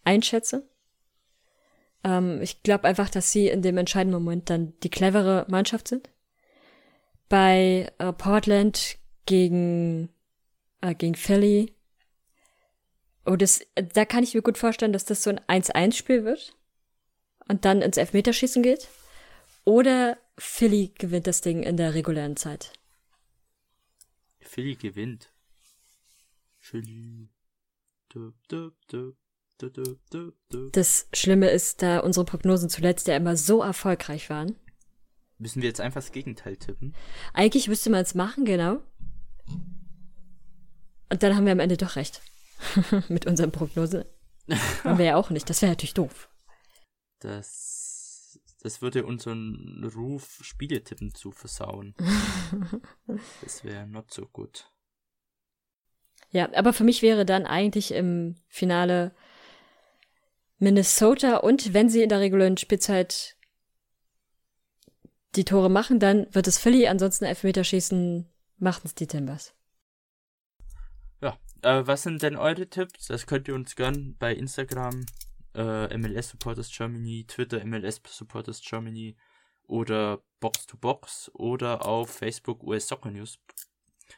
[0.04, 0.71] einschätze.
[2.04, 6.10] Ähm, ich glaube einfach, dass sie in dem entscheidenden Moment dann die clevere Mannschaft sind.
[7.30, 10.10] Bei äh, Portland gegen,
[10.82, 11.76] äh, gegen Philly.
[13.26, 16.56] Oh, das, da kann ich mir gut vorstellen, dass das so ein 1-1-Spiel wird
[17.48, 18.90] und dann ins Elfmeterschießen geht.
[19.64, 22.74] Oder Philly gewinnt das Ding in der regulären Zeit.
[24.40, 25.32] Philly gewinnt.
[26.58, 27.30] Philly.
[28.10, 29.21] Dup, dup, dup.
[30.72, 34.56] Das Schlimme ist, da unsere Prognosen zuletzt ja immer so erfolgreich waren.
[35.38, 36.94] Müssen wir jetzt einfach das Gegenteil tippen?
[37.34, 38.80] Eigentlich müsste man es machen, genau.
[41.10, 42.22] Und dann haben wir am Ende doch recht.
[43.10, 44.06] Mit unseren Prognosen.
[44.84, 45.50] Wollen wir ja auch nicht.
[45.50, 46.30] Das wäre natürlich doof.
[47.20, 51.96] Das, das würde unseren Ruf, Spieletippen zu versauen.
[53.42, 54.72] das wäre not so gut.
[56.32, 59.14] Ja, aber für mich wäre dann eigentlich im Finale
[60.62, 63.36] Minnesota und wenn sie in der regulären Spielzeit
[65.36, 69.56] die Tore machen, dann wird es Philly, ansonsten Elfmeterschießen machten es die Timbers.
[71.20, 73.08] Ja, äh, was sind denn eure Tipps?
[73.08, 75.06] Das könnt ihr uns gern bei Instagram,
[75.56, 79.18] äh, MLS Supporters Germany, Twitter MLS Supporters Germany
[79.64, 83.40] oder Box to Box oder auf Facebook US Soccer News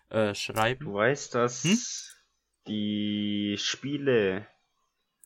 [0.09, 0.87] äh, schreiben.
[0.87, 1.79] Du weißt, dass hm?
[2.67, 4.45] die Spiele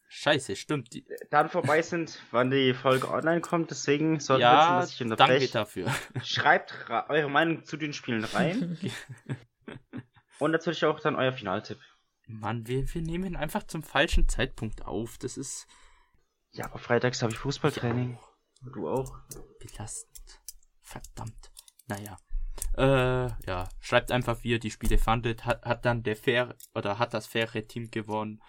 [0.10, 0.93] Scheiße, stimmt.
[0.93, 3.72] Die dann vorbei sind, wann die Folge online kommt.
[3.72, 5.39] Deswegen sollten ja, wir wissen, dass ich unterbreche.
[5.39, 5.96] Danke dafür.
[6.24, 6.74] Schreibt
[7.10, 8.78] eure Meinung zu den Spielen rein.
[10.39, 11.80] Und natürlich auch dann euer Finaltipp.
[12.28, 15.17] Mann, wir, wir nehmen einfach zum falschen Zeitpunkt auf.
[15.17, 15.67] Das ist.
[16.52, 18.13] Ja, aber freitags habe ich Fußballtraining.
[18.63, 18.70] Ja.
[18.72, 19.17] Du auch.
[19.60, 20.41] Belastend.
[20.82, 21.52] Verdammt.
[21.88, 22.17] Naja.
[22.78, 23.67] Äh, ja.
[23.80, 25.46] Schreibt einfach, wie ihr die Spiele fandet.
[25.46, 28.41] Hat, hat dann der fair oder hat das faire Team gewonnen?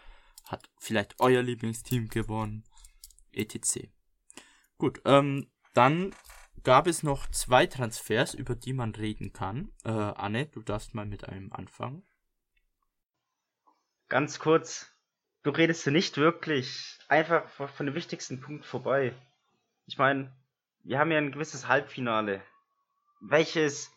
[0.48, 2.64] Hat vielleicht euer Lieblingsteam gewonnen?
[3.38, 3.88] etc.
[4.76, 6.14] Gut, ähm, dann
[6.64, 9.72] gab es noch zwei Transfers, über die man reden kann.
[9.84, 12.02] Äh, Anne, du darfst mal mit einem anfangen.
[14.08, 14.90] Ganz kurz,
[15.42, 19.14] du redest hier nicht wirklich einfach von dem wichtigsten Punkt vorbei.
[19.86, 20.34] Ich meine,
[20.84, 22.42] wir haben ja ein gewisses Halbfinale,
[23.20, 23.90] welches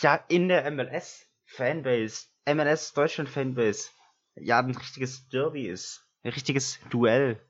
[0.00, 3.90] ja in der MLS Fanbase, MLS Deutschland Fanbase,
[4.42, 7.40] ja ein richtiges Derby ist, ein richtiges Duell,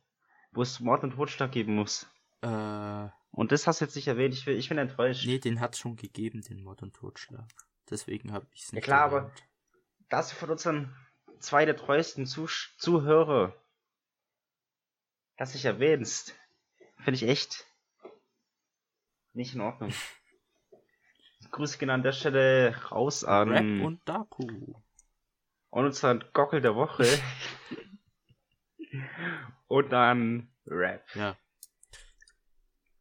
[0.53, 2.07] wo es Mord und Totschlag geben muss.
[2.43, 4.35] Äh, und das hast du jetzt nicht erwähnt.
[4.35, 5.25] Ich, will, ich bin enttäuscht.
[5.27, 7.49] Nee, den hat es schon gegeben, den Mord und Totschlag.
[7.89, 9.33] Deswegen habe ich es nicht Ja klar, erwähnt.
[9.33, 9.33] aber
[10.09, 10.95] das von unseren
[11.39, 13.55] zwei der treuesten Zuh Zuhörer,
[15.37, 16.35] das ich erwähnst,
[16.99, 17.67] finde ich echt
[19.33, 19.93] nicht in Ordnung.
[21.51, 24.75] Grüße gehen an der Stelle raus an Rap und Daku.
[25.71, 27.05] Und unseren Gockel der Woche.
[29.69, 31.05] und dann Rap.
[31.15, 31.37] Ja.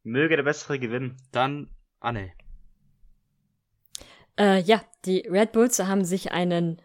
[0.03, 1.17] Möge der Bessere gewinnen.
[1.31, 2.31] Dann Anne.
[4.37, 6.81] Äh, ja, die Red Bulls haben sich einen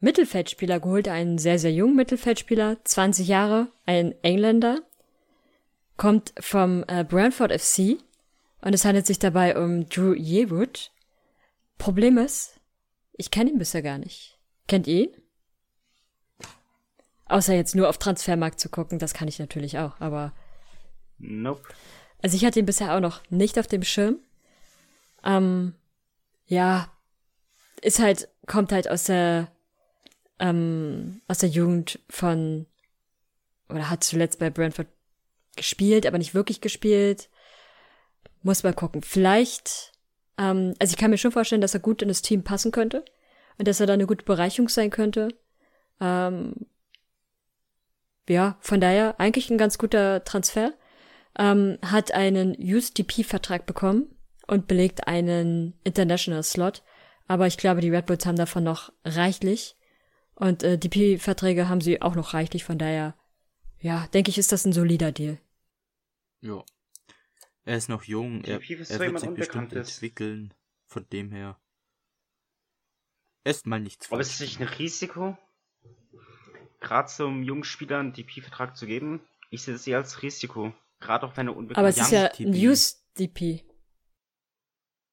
[0.00, 4.80] Mittelfeldspieler geholt, einen sehr, sehr jungen Mittelfeldspieler, 20 Jahre, ein Engländer,
[5.96, 7.98] kommt vom äh, Brantford FC
[8.60, 10.92] und es handelt sich dabei um Drew Yewood.
[11.78, 12.60] Problem ist,
[13.12, 14.37] ich kenne ihn bisher gar nicht.
[14.68, 15.16] Kennt ihr ihn?
[17.24, 20.32] Außer jetzt nur auf Transfermarkt zu gucken, das kann ich natürlich auch, aber.
[21.18, 21.62] Nope.
[22.22, 24.18] Also ich hatte ihn bisher auch noch nicht auf dem Schirm.
[25.24, 25.74] Ähm,
[26.46, 26.90] ja,
[27.82, 29.50] ist halt, kommt halt aus der,
[30.38, 32.66] ähm, aus der Jugend von,
[33.68, 34.88] oder hat zuletzt bei Brentford
[35.56, 37.28] gespielt, aber nicht wirklich gespielt.
[38.42, 39.02] Muss mal gucken.
[39.02, 39.92] Vielleicht,
[40.38, 43.04] ähm, also ich kann mir schon vorstellen, dass er gut in das Team passen könnte
[43.58, 45.28] und dass er da eine gute Bereicherung sein könnte.
[46.00, 46.54] Ähm,
[48.28, 50.72] ja, von daher eigentlich ein ganz guter Transfer
[51.38, 54.14] ähm, hat einen USDP-Vertrag bekommen
[54.46, 56.82] und belegt einen International Slot.
[57.26, 59.76] Aber ich glaube, die Red Bulls haben davon noch reichlich.
[60.34, 62.64] Und äh, DP-Verträge haben sie auch noch reichlich.
[62.64, 63.14] Von daher,
[63.80, 65.38] ja, denke ich, ist das ein solider Deal.
[66.40, 66.64] Ja.
[67.64, 68.42] Er ist noch jung.
[68.44, 70.54] Er, er wird sich bestimmt entwickeln.
[70.86, 71.58] Von dem her.
[73.48, 74.12] Erstmal nichts.
[74.12, 75.38] Aber ist es nicht ein Risiko,
[76.80, 79.26] gerade zum jungen Spieler einen DP-Vertrag zu geben?
[79.48, 80.74] Ich sehe das eher als Risiko.
[81.00, 83.64] Gerade auch wenn er unbekannt Aber es ist ja ein Use DP.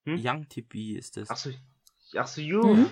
[0.03, 0.21] Hm?
[0.21, 1.29] Young TP ist das.
[1.29, 1.51] Achso,
[2.17, 2.61] ach so, you.
[2.61, 2.91] Mhm.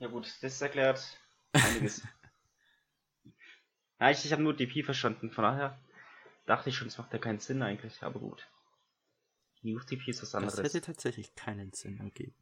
[0.00, 1.18] Ja gut, das erklärt
[1.52, 2.02] einiges.
[4.00, 5.78] ja, ich, ich habe nur DP verstanden, von daher
[6.44, 8.46] dachte ich schon, es macht ja keinen Sinn eigentlich, aber gut.
[9.62, 10.56] Youth DP ist was anderes.
[10.56, 12.34] Das hätte tatsächlich keinen Sinn ergeben.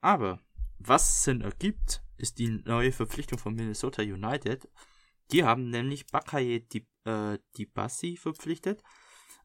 [0.00, 0.40] Aber,
[0.78, 4.68] was Sinn ergibt, ist die neue Verpflichtung von Minnesota United.
[5.32, 6.64] Die haben nämlich Bakaye
[7.04, 8.82] äh, Dibassi verpflichtet.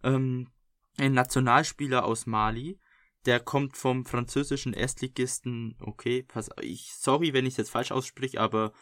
[0.03, 0.49] Ähm,
[0.97, 2.79] ein Nationalspieler aus Mali.
[3.25, 8.41] Der kommt vom französischen Erstligisten, okay, pass, ich, sorry, wenn ich es jetzt falsch ausspreche,
[8.41, 8.73] aber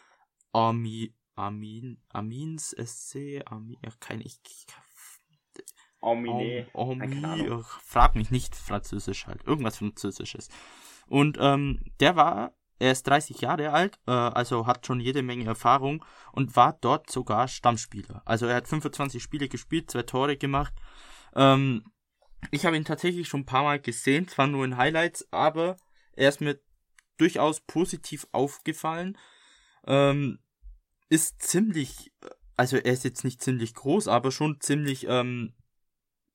[0.52, 4.66] Armi, Armin, Amins SC, Armin, ja, keine, ich, ich
[6.02, 6.68] Armine.
[6.74, 10.50] Armi, frag mich nicht Französisch halt, irgendwas Französisches.
[11.12, 15.46] Und ähm, der war er ist 30 Jahre alt, äh, also hat schon jede Menge
[15.46, 18.24] Erfahrung und war dort sogar Stammspieler.
[18.26, 20.74] Also er hat 25 Spiele gespielt, zwei Tore gemacht.
[21.36, 21.84] Ähm,
[22.50, 25.78] ich habe ihn tatsächlich schon ein paar Mal gesehen, zwar nur in Highlights, aber
[26.14, 26.60] er ist mir
[27.18, 29.16] durchaus positiv aufgefallen.
[29.86, 30.40] Ähm,
[31.08, 32.12] ist ziemlich,
[32.58, 35.54] also er ist jetzt nicht ziemlich groß, aber schon ziemlich, ähm,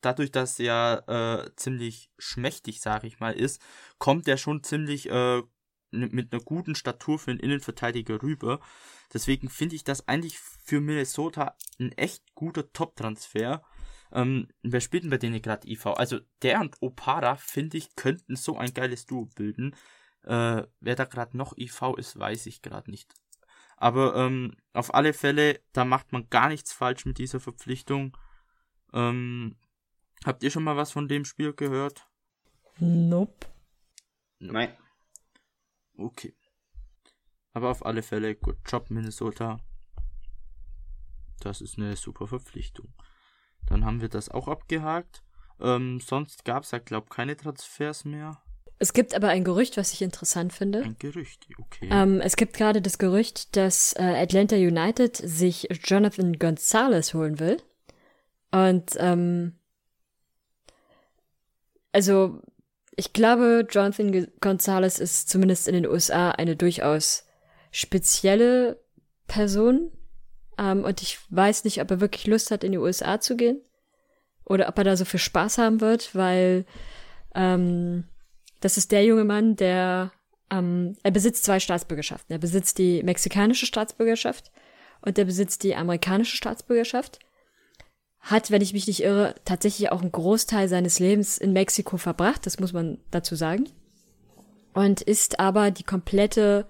[0.00, 3.60] dadurch, dass er äh, ziemlich schmächtig, sage ich mal, ist,
[3.98, 5.42] kommt er schon ziemlich äh,
[5.90, 8.60] mit einer guten Statur für einen Innenverteidiger rüber.
[9.12, 13.62] Deswegen finde ich das eigentlich für Minnesota ein echt guter Top-Transfer.
[14.12, 15.86] Ähm, wer spielt denn bei denen gerade IV?
[15.86, 19.74] Also der und Opara, finde ich, könnten so ein geiles Duo bilden.
[20.22, 23.14] Äh, wer da gerade noch IV ist, weiß ich gerade nicht.
[23.76, 28.16] Aber ähm, auf alle Fälle, da macht man gar nichts falsch mit dieser Verpflichtung.
[28.92, 29.56] Ähm,
[30.24, 32.06] habt ihr schon mal was von dem Spiel gehört?
[32.78, 33.46] Nope.
[34.38, 34.76] Nein.
[35.96, 36.34] Okay.
[37.52, 39.60] Aber auf alle Fälle, gut Job Minnesota.
[41.40, 42.92] Das ist eine super Verpflichtung.
[43.66, 45.22] Dann haben wir das auch abgehakt.
[45.60, 48.42] Ähm, sonst gab es ja, glaube ich, keine Transfers mehr.
[48.78, 50.82] Es gibt aber ein Gerücht, was ich interessant finde.
[50.82, 51.88] Ein Gerücht, okay.
[51.90, 57.56] Ähm, es gibt gerade das Gerücht, dass äh, Atlanta United sich Jonathan Gonzalez holen will.
[58.50, 59.58] Und ähm,
[61.96, 62.42] also
[62.94, 67.24] ich glaube, Jonathan Gonzalez ist zumindest in den USA eine durchaus
[67.70, 68.78] spezielle
[69.26, 69.90] Person.
[70.58, 73.62] Ähm, und ich weiß nicht, ob er wirklich Lust hat, in die USA zu gehen.
[74.44, 76.66] Oder ob er da so viel Spaß haben wird, weil
[77.34, 78.04] ähm,
[78.60, 80.12] das ist der junge Mann, der
[80.50, 82.30] ähm, er besitzt zwei Staatsbürgerschaften.
[82.30, 84.52] Er besitzt die mexikanische Staatsbürgerschaft
[85.00, 87.20] und er besitzt die amerikanische Staatsbürgerschaft.
[88.26, 92.44] Hat, wenn ich mich nicht irre, tatsächlich auch einen Großteil seines Lebens in Mexiko verbracht,
[92.44, 93.68] das muss man dazu sagen.
[94.74, 96.66] Und ist aber die komplette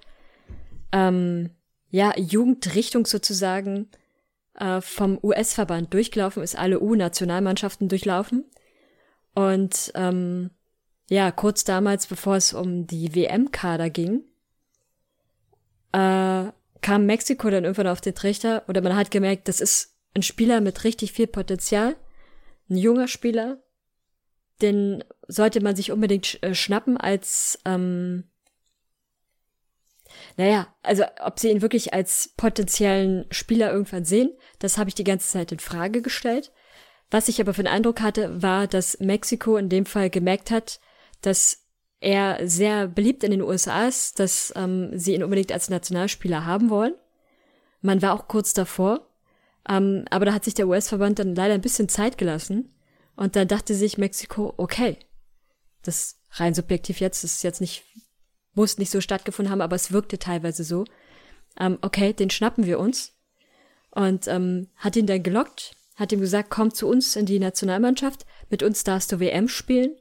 [0.93, 1.49] ähm,
[1.89, 3.89] ja, Jugendrichtung sozusagen
[4.55, 8.45] äh, vom US-Verband durchgelaufen, ist alle U-Nationalmannschaften durchlaufen.
[9.35, 10.51] Und ähm,
[11.09, 14.25] ja, kurz damals, bevor es um die WM-Kader ging,
[15.93, 20.23] äh, kam Mexiko dann irgendwann auf den Trichter oder man hat gemerkt, das ist ein
[20.23, 21.95] Spieler mit richtig viel Potenzial,
[22.69, 23.63] ein junger Spieler,
[24.63, 28.25] den sollte man sich unbedingt äh, schnappen als, ähm,
[30.39, 35.05] naja, also ob sie ihn wirklich als potenziellen Spieler irgendwann sehen, das habe ich die
[35.05, 36.51] ganze Zeit in Frage gestellt.
[37.11, 40.81] Was ich aber für den Eindruck hatte, war, dass Mexiko in dem Fall gemerkt hat,
[41.21, 41.67] dass
[42.01, 46.71] er sehr beliebt in den USA ist, dass ähm, sie ihn unbedingt als Nationalspieler haben
[46.71, 46.95] wollen.
[47.83, 49.07] Man war auch kurz davor,
[49.69, 52.73] ähm, aber da hat sich der US-Verband dann leider ein bisschen Zeit gelassen.
[53.17, 54.99] Und dann dachte sich Mexiko, okay,
[55.83, 57.85] das rein subjektiv jetzt, das ist jetzt nicht,
[58.55, 60.85] muss nicht so stattgefunden haben, aber es wirkte teilweise so.
[61.59, 63.15] Ähm, okay, den schnappen wir uns.
[63.91, 68.27] Und ähm, hat ihn dann gelockt, hat ihm gesagt, komm zu uns in die Nationalmannschaft,
[68.51, 69.97] mit uns darfst du WM spielen.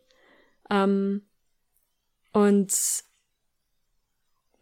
[0.69, 1.21] Ähm,
[2.33, 2.73] und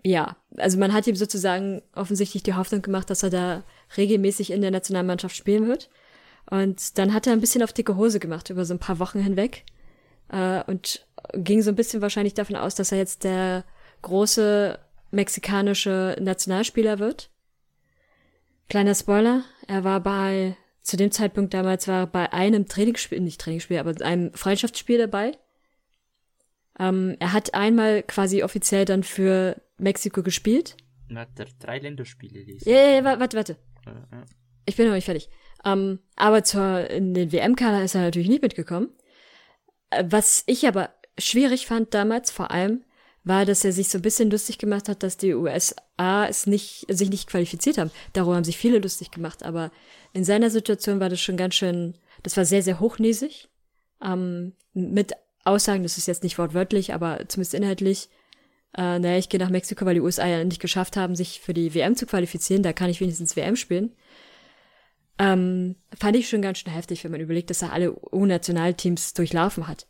[0.04, 3.64] ja, also man hat ihm sozusagen offensichtlich die Hoffnung gemacht, dass er da
[3.98, 5.90] regelmäßig in der Nationalmannschaft spielen wird.
[6.50, 9.20] Und dann hat er ein bisschen auf dicke Hose gemacht über so ein paar Wochen
[9.20, 9.64] hinweg
[10.30, 13.64] äh, und ging so ein bisschen wahrscheinlich davon aus, dass er jetzt der
[14.02, 14.78] große
[15.12, 17.30] mexikanische Nationalspieler wird.
[18.70, 23.40] Kleiner Spoiler, er war bei, zu dem Zeitpunkt damals war er bei einem Trainingsspiel, nicht
[23.40, 25.38] Trainingsspiel, aber einem Freundschaftsspiel dabei
[26.80, 30.76] ähm, er hat einmal quasi offiziell dann für Mexiko gespielt.
[31.08, 31.26] Na,
[31.60, 32.44] drei Länderspiele.
[32.66, 33.58] Ja, ja, ja, warte, warte.
[34.66, 35.30] Ich bin noch nicht fertig.
[35.66, 38.90] Ähm, aber zur, in den WM-Kader ist er natürlich nicht mitgekommen.
[39.90, 42.84] Äh, was ich aber schwierig fand damals vor allem,
[43.24, 46.86] war, dass er sich so ein bisschen lustig gemacht hat, dass die USA es nicht,
[46.90, 47.92] sich nicht qualifiziert haben.
[48.12, 49.72] Darüber haben sich viele lustig gemacht, aber
[50.12, 53.48] in seiner Situation war das schon ganz schön, das war sehr, sehr hochnäsig.
[54.04, 55.14] Ähm, mit
[55.46, 58.10] Aussagen, das ist jetzt nicht wortwörtlich, aber zumindest inhaltlich,
[58.76, 61.54] äh, naja, ich gehe nach Mexiko, weil die USA ja nicht geschafft haben, sich für
[61.54, 63.96] die WM zu qualifizieren, da kann ich wenigstens WM spielen.
[65.20, 69.68] Ähm, fand ich schon ganz schön heftig, wenn man überlegt, dass er alle U-Nationalteams durchlaufen
[69.68, 69.88] hat.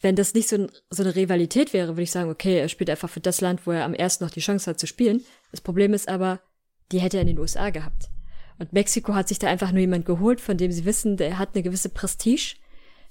[0.00, 3.10] Wenn das nicht so, so eine Rivalität wäre, würde ich sagen, okay, er spielt einfach
[3.10, 5.24] für das Land, wo er am ersten noch die Chance hat zu spielen.
[5.50, 6.40] Das Problem ist aber,
[6.92, 8.10] die hätte er in den USA gehabt.
[8.58, 11.50] Und Mexiko hat sich da einfach nur jemand geholt, von dem sie wissen, der hat
[11.54, 12.56] eine gewisse Prestige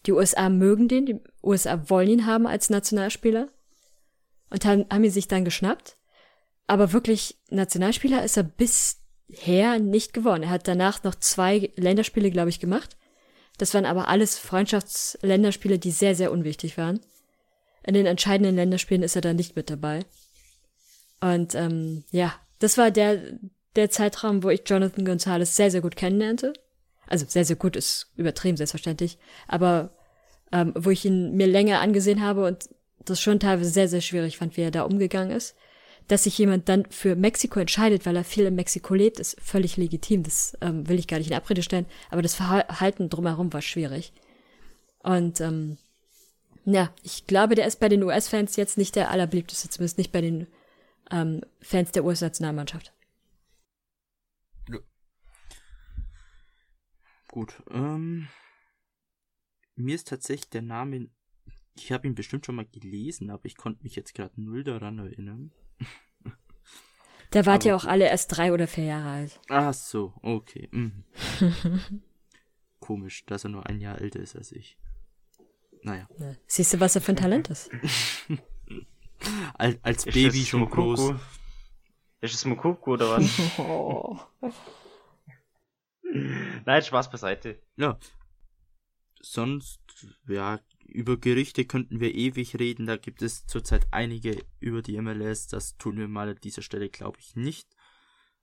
[0.05, 3.49] die USA mögen den, die USA wollen ihn haben als Nationalspieler
[4.49, 5.97] und haben, haben ihn sich dann geschnappt.
[6.67, 10.43] Aber wirklich Nationalspieler ist er bisher nicht geworden.
[10.43, 12.97] Er hat danach noch zwei Länderspiele, glaube ich, gemacht.
[13.57, 16.99] Das waren aber alles Freundschaftsländerspiele, die sehr, sehr unwichtig waren.
[17.83, 20.05] In den entscheidenden Länderspielen ist er dann nicht mit dabei.
[21.21, 23.21] Und ähm, ja, das war der,
[23.75, 26.53] der Zeitraum, wo ich Jonathan Gonzalez sehr, sehr gut kennenlernte
[27.09, 29.91] also sehr, sehr gut ist übertrieben, selbstverständlich, aber
[30.51, 32.69] ähm, wo ich ihn mir länger angesehen habe und
[33.09, 35.55] das schon teilweise sehr, sehr schwierig fand, wie er da umgegangen ist.
[36.07, 39.77] dass sich jemand dann für Mexiko entscheidet, weil er viel in Mexiko lebt, ist völlig
[39.77, 40.23] legitim.
[40.23, 41.85] Das ähm, will ich gar nicht in Abrede stellen.
[42.09, 44.11] Aber das Verhalten drumherum war schwierig.
[45.03, 45.77] Und ähm,
[46.65, 50.21] ja, ich glaube, der ist bei den US-Fans jetzt nicht der allerbeliebteste, zumindest nicht bei
[50.21, 50.47] den
[51.11, 52.91] ähm, Fans der US-Nationalmannschaft.
[57.29, 57.61] Gut.
[57.69, 58.27] Ähm,
[59.75, 61.09] mir ist tatsächlich der Name,
[61.83, 64.99] ich habe ihn bestimmt schon mal gelesen, aber ich konnte mich jetzt gerade null daran
[64.99, 65.51] erinnern.
[67.31, 69.39] Da wart ihr auch alle erst drei oder vier Jahre alt.
[69.49, 70.67] Ach so, okay.
[70.71, 71.03] Mhm.
[72.79, 74.79] Komisch, dass er nur ein Jahr älter ist als ich.
[75.83, 76.07] Naja.
[76.17, 76.35] Ja.
[76.47, 77.69] Siehst du, was er für ein Talent ist?
[79.53, 80.95] als, als ist Baby schon Mukuku?
[80.95, 81.19] groß.
[82.21, 83.59] Ist es Mukuku oder was?
[83.59, 84.19] oh.
[86.65, 87.61] Nein, Spaß beiseite.
[87.75, 87.99] Ja.
[89.21, 89.81] Sonst,
[90.27, 90.59] ja,
[90.91, 92.85] über Gerichte könnten wir ewig reden.
[92.85, 95.47] Da gibt es zurzeit einige über die MLS.
[95.47, 97.67] Das tun wir mal an dieser Stelle, glaube ich, nicht.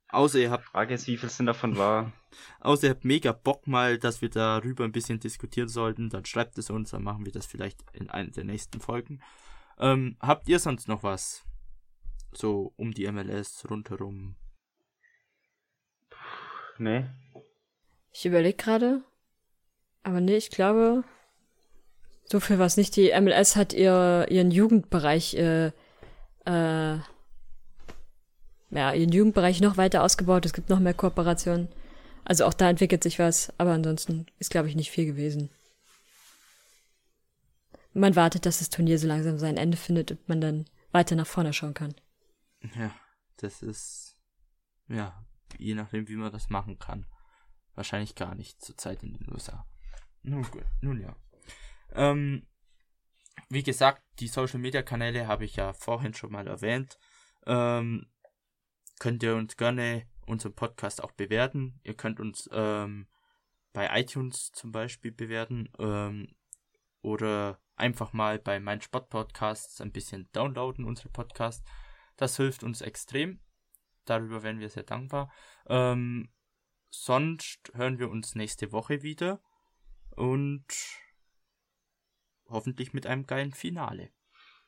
[0.09, 0.65] Außer ihr habt.
[0.65, 2.13] Frage ist, wie viel sind davon wahr?
[2.61, 6.57] Außer ihr habt mega Bock mal, dass wir darüber ein bisschen diskutieren sollten, dann schreibt
[6.59, 9.21] es uns, dann machen wir das vielleicht in einer der nächsten Folgen.
[9.79, 11.45] Ähm, habt ihr sonst noch was?
[12.33, 14.37] So um die MLS rundherum?
[16.79, 17.07] Nee.
[18.13, 19.03] Ich überlege gerade.
[20.03, 21.05] Aber nee, ich glaube,
[22.29, 22.97] so viel was nicht.
[22.97, 25.71] Die MLS hat ihr, ihren Jugendbereich äh,
[26.47, 26.99] äh,
[28.71, 30.45] ja, ihren Jugendbereich noch weiter ausgebaut.
[30.45, 31.69] Es gibt noch mehr Kooperationen.
[32.25, 35.51] Also auch da entwickelt sich was, aber ansonsten ist, glaube ich, nicht viel gewesen.
[37.93, 41.27] Man wartet, dass das Turnier so langsam sein Ende findet und man dann weiter nach
[41.27, 41.95] vorne schauen kann.
[42.75, 42.95] Ja,
[43.37, 44.17] das ist,
[44.89, 45.25] ja,
[45.57, 47.07] je nachdem, wie man das machen kann.
[47.75, 49.67] Wahrscheinlich gar nicht zur Zeit in den USA.
[50.23, 51.15] Nun gut, nun ja.
[51.93, 52.47] Ähm,
[53.49, 56.99] wie gesagt, die Social Media Kanäle habe ich ja vorhin schon mal erwähnt.
[57.47, 58.07] Ähm,
[58.99, 61.81] könnt ihr uns gerne unseren Podcast auch bewerten.
[61.85, 63.07] Ihr könnt uns ähm,
[63.73, 66.35] bei iTunes zum Beispiel bewerten ähm,
[67.03, 71.65] oder einfach mal bei meinen Sportpodcasts ein bisschen downloaden, unsere Podcast.
[72.17, 73.41] Das hilft uns extrem.
[74.07, 75.31] Darüber wären wir sehr dankbar.
[75.67, 76.33] Ähm,
[76.91, 79.41] sonst hören wir uns nächste Woche wieder
[80.11, 80.67] und
[82.49, 84.11] hoffentlich mit einem geilen Finale.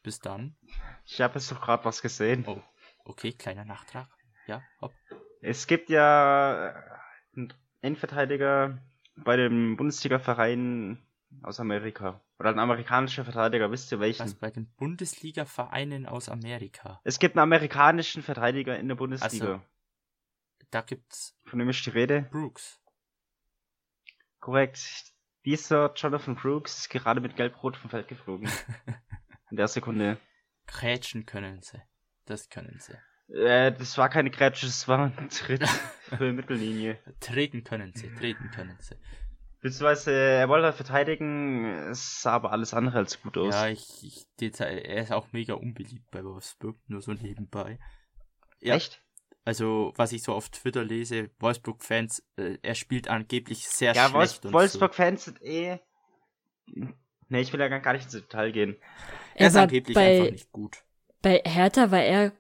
[0.03, 0.57] Bis dann.
[1.05, 2.45] Ich habe jetzt doch gerade was gesehen.
[2.47, 2.63] Oh,
[3.05, 4.09] okay, kleiner Nachtrag.
[4.47, 4.93] Ja, hopp.
[5.41, 6.75] Es gibt ja
[7.37, 8.79] einen Endverteidiger
[9.17, 11.03] bei dem Bundesliga-Verein
[11.43, 12.21] aus Amerika.
[12.39, 14.25] Oder ein amerikanischer Verteidiger, wisst ihr welchen?
[14.25, 17.01] Was, bei den Bundesliga-Vereinen aus Amerika?
[17.05, 19.47] Es gibt einen amerikanischen Verteidiger in der Bundesliga.
[19.47, 19.63] Also,
[20.71, 21.37] da gibt's...
[21.45, 22.23] Von dem ist die Rede?
[22.31, 22.81] Brooks.
[24.41, 25.13] Korrekt.
[25.45, 28.49] Dieser Jonathan Brooks ist gerade mit Gelb-Rot vom Feld geflogen.
[29.51, 30.19] in der Sekunde.
[30.67, 31.81] Krätschen können sie.
[32.27, 32.95] Das können sie.
[33.35, 35.67] Äh, das war keine Grätsche, das war ein Tritt
[36.01, 36.99] für Mittellinie.
[37.21, 38.97] Treten können sie, treten können sie.
[39.61, 43.55] Beziehungsweise, er wollte verteidigen, es sah aber alles andere als gut aus.
[43.55, 47.79] Ja, ich, ich er ist auch mega unbeliebt bei Wolfsburg, nur so nebenbei.
[48.61, 49.03] Ja, Echt?
[49.49, 54.45] Also, was ich so auf Twitter lese, Wolfsburg-Fans, äh, er spielt angeblich sehr ja, schlecht.
[54.45, 55.31] Ja, Wolfsburg-Fans so.
[55.31, 55.79] sind eh.
[57.31, 58.77] Ne, ich will ja gar nicht ins Detail gehen.
[59.35, 60.85] Er, er ist angeblich bei, einfach nicht gut.
[61.23, 62.33] Bei Hertha war er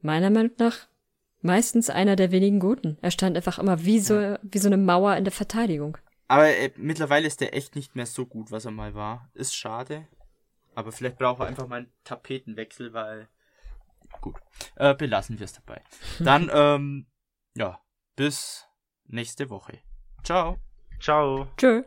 [0.00, 0.88] meiner Meinung nach
[1.42, 2.96] meistens einer der wenigen Guten.
[3.02, 4.38] Er stand einfach immer wie so, ja.
[4.40, 5.98] wie so eine Mauer in der Verteidigung.
[6.26, 9.28] Aber äh, mittlerweile ist er echt nicht mehr so gut, was er mal war.
[9.34, 10.08] Ist schade.
[10.74, 13.28] Aber vielleicht braucht er einfach mal einen Tapetenwechsel, weil.
[14.26, 14.40] Gut.
[14.74, 15.80] Äh, belassen wir es dabei.
[16.18, 17.06] Dann, ähm,
[17.54, 17.78] ja,
[18.16, 18.66] bis
[19.04, 19.78] nächste Woche.
[20.24, 20.56] Ciao.
[21.00, 21.46] Ciao.
[21.56, 21.84] Tschö.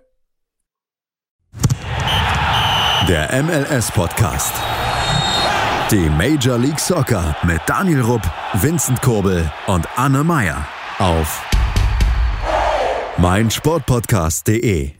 [3.10, 4.54] Der MLS Podcast.
[5.92, 8.22] Die Major League Soccer mit Daniel Rupp,
[8.54, 10.66] Vincent Kurbel und Anne Meyer
[11.00, 11.44] auf
[13.18, 14.99] meinsportpodcast.de.